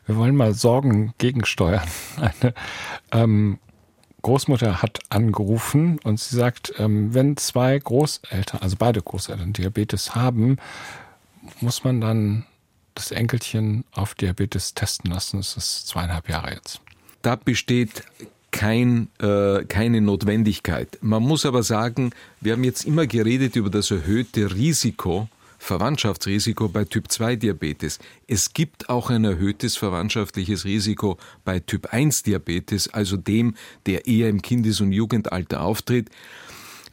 [0.06, 1.88] Wir wollen mal Sorgen gegensteuern.
[2.18, 2.54] Eine
[3.12, 3.60] ähm,
[4.22, 10.58] Großmutter hat angerufen und sie sagt, ähm, wenn zwei Großeltern, also beide Großeltern Diabetes haben,
[11.60, 12.46] muss man dann
[12.96, 15.38] das Enkelchen auf Diabetes testen lassen.
[15.38, 16.82] Das ist zweieinhalb Jahre jetzt.
[17.22, 18.04] Da besteht
[18.52, 21.00] kein, äh, keine Notwendigkeit.
[21.02, 25.28] Man muss aber sagen, wir haben jetzt immer geredet über das erhöhte Risiko
[25.64, 28.00] Verwandtschaftsrisiko bei Typ-2-Diabetes.
[28.28, 33.56] Es gibt auch ein erhöhtes verwandtschaftliches Risiko bei Typ-1-Diabetes, also dem,
[33.86, 36.10] der eher im Kindes- und Jugendalter auftritt.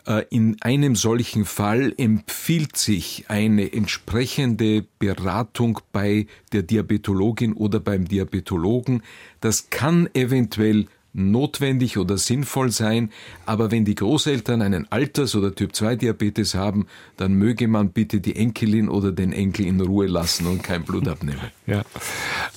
[0.06, 8.06] Äh, in einem solchen Fall empfiehlt sich eine entsprechende Beratung bei der Diabetologin oder beim
[8.06, 9.02] Diabetologen.
[9.40, 13.10] Das kann eventuell notwendig oder sinnvoll sein,
[13.46, 16.86] aber wenn die Großeltern einen Alters- oder Typ-2-Diabetes haben,
[17.16, 21.08] dann möge man bitte die Enkelin oder den Enkel in Ruhe lassen und kein Blut
[21.08, 21.40] abnehmen.
[21.66, 21.84] Ja.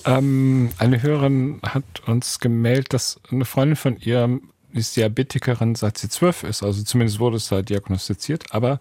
[0.06, 4.40] Ähm, eine Hörerin hat uns gemeldet, dass eine Freundin von ihr
[4.72, 8.80] ist Diabetikerin, seit sie zwölf ist, also zumindest wurde es da diagnostiziert, aber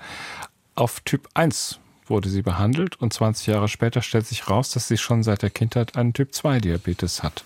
[0.74, 3.00] auf Typ 1 wurde sie behandelt.
[3.00, 6.34] Und 20 Jahre später stellt sich raus, dass sie schon seit der Kindheit einen Typ
[6.34, 7.44] 2 Diabetes hat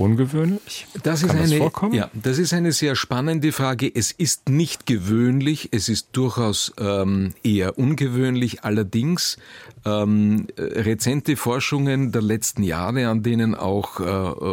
[0.00, 0.86] ungewöhnlich?
[1.02, 1.94] Das Kann ist eine, vorkommen?
[1.94, 3.90] Ja, das ist eine sehr spannende Frage.
[3.94, 8.64] Es ist nicht gewöhnlich, es ist durchaus ähm, eher ungewöhnlich.
[8.64, 9.36] Allerdings
[9.84, 14.04] ähm, rezente Forschungen der letzten Jahre, an denen auch äh,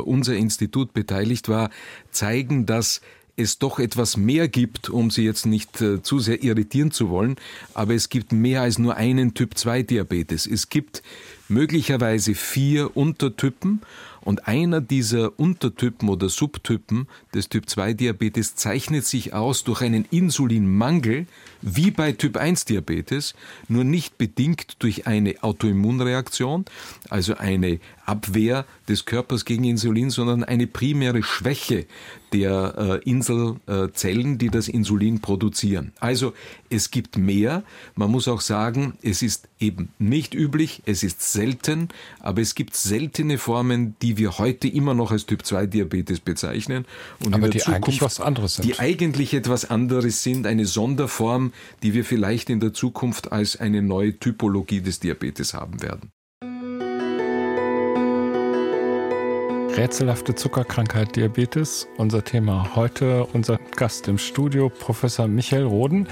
[0.01, 1.69] unser Institut beteiligt war,
[2.11, 3.01] zeigen, dass
[3.37, 7.35] es doch etwas mehr gibt, um Sie jetzt nicht äh, zu sehr irritieren zu wollen,
[7.75, 10.47] aber es gibt mehr als nur einen Typ 2 Diabetes.
[10.47, 11.03] Es gibt
[11.47, 13.81] möglicherweise vier Untertypen
[14.27, 21.27] und einer dieser Untertypen oder Subtypen des Typ-2-Diabetes zeichnet sich aus durch einen Insulinmangel,
[21.61, 23.35] wie bei Typ-1-Diabetes,
[23.69, 26.65] nur nicht bedingt durch eine Autoimmunreaktion,
[27.09, 31.85] also eine Abwehr des Körpers gegen Insulin, sondern eine primäre Schwäche
[32.33, 35.91] der äh, Inselzellen, die das Insulin produzieren.
[35.99, 36.33] Also
[36.69, 37.63] es gibt mehr.
[37.95, 41.89] Man muss auch sagen, es ist eben nicht üblich, es ist selten,
[42.19, 46.85] aber es gibt seltene Formen, die wir heute immer noch als Typ-2-Diabetes bezeichnen.
[47.23, 48.65] Und aber die Zukunft, eigentlich was anderes sind.
[48.65, 51.51] Die eigentlich etwas anderes sind, eine Sonderform,
[51.83, 56.11] die wir vielleicht in der Zukunft als eine neue Typologie des Diabetes haben werden.
[59.77, 61.87] Rätselhafte Zuckerkrankheit Diabetes.
[61.97, 66.07] Unser Thema heute, unser Gast im Studio, Professor Michael Roden,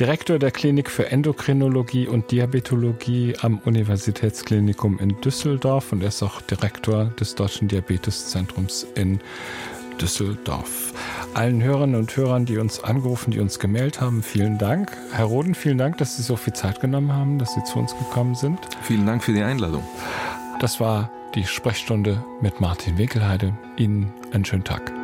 [0.00, 6.40] Direktor der Klinik für Endokrinologie und Diabetologie am Universitätsklinikum in Düsseldorf und er ist auch
[6.40, 9.20] Direktor des Deutschen Diabeteszentrums in
[10.00, 10.92] Düsseldorf.
[11.34, 14.90] Allen Hörerinnen und Hörern, die uns angerufen, die uns gemeldet haben, vielen Dank.
[15.12, 17.96] Herr Roden, vielen Dank, dass Sie so viel Zeit genommen haben, dass Sie zu uns
[17.96, 18.58] gekommen sind.
[18.82, 19.84] Vielen Dank für die Einladung.
[20.58, 23.52] Das war die Sprechstunde mit Martin Winkelheide.
[23.76, 25.03] Ihnen einen schönen Tag.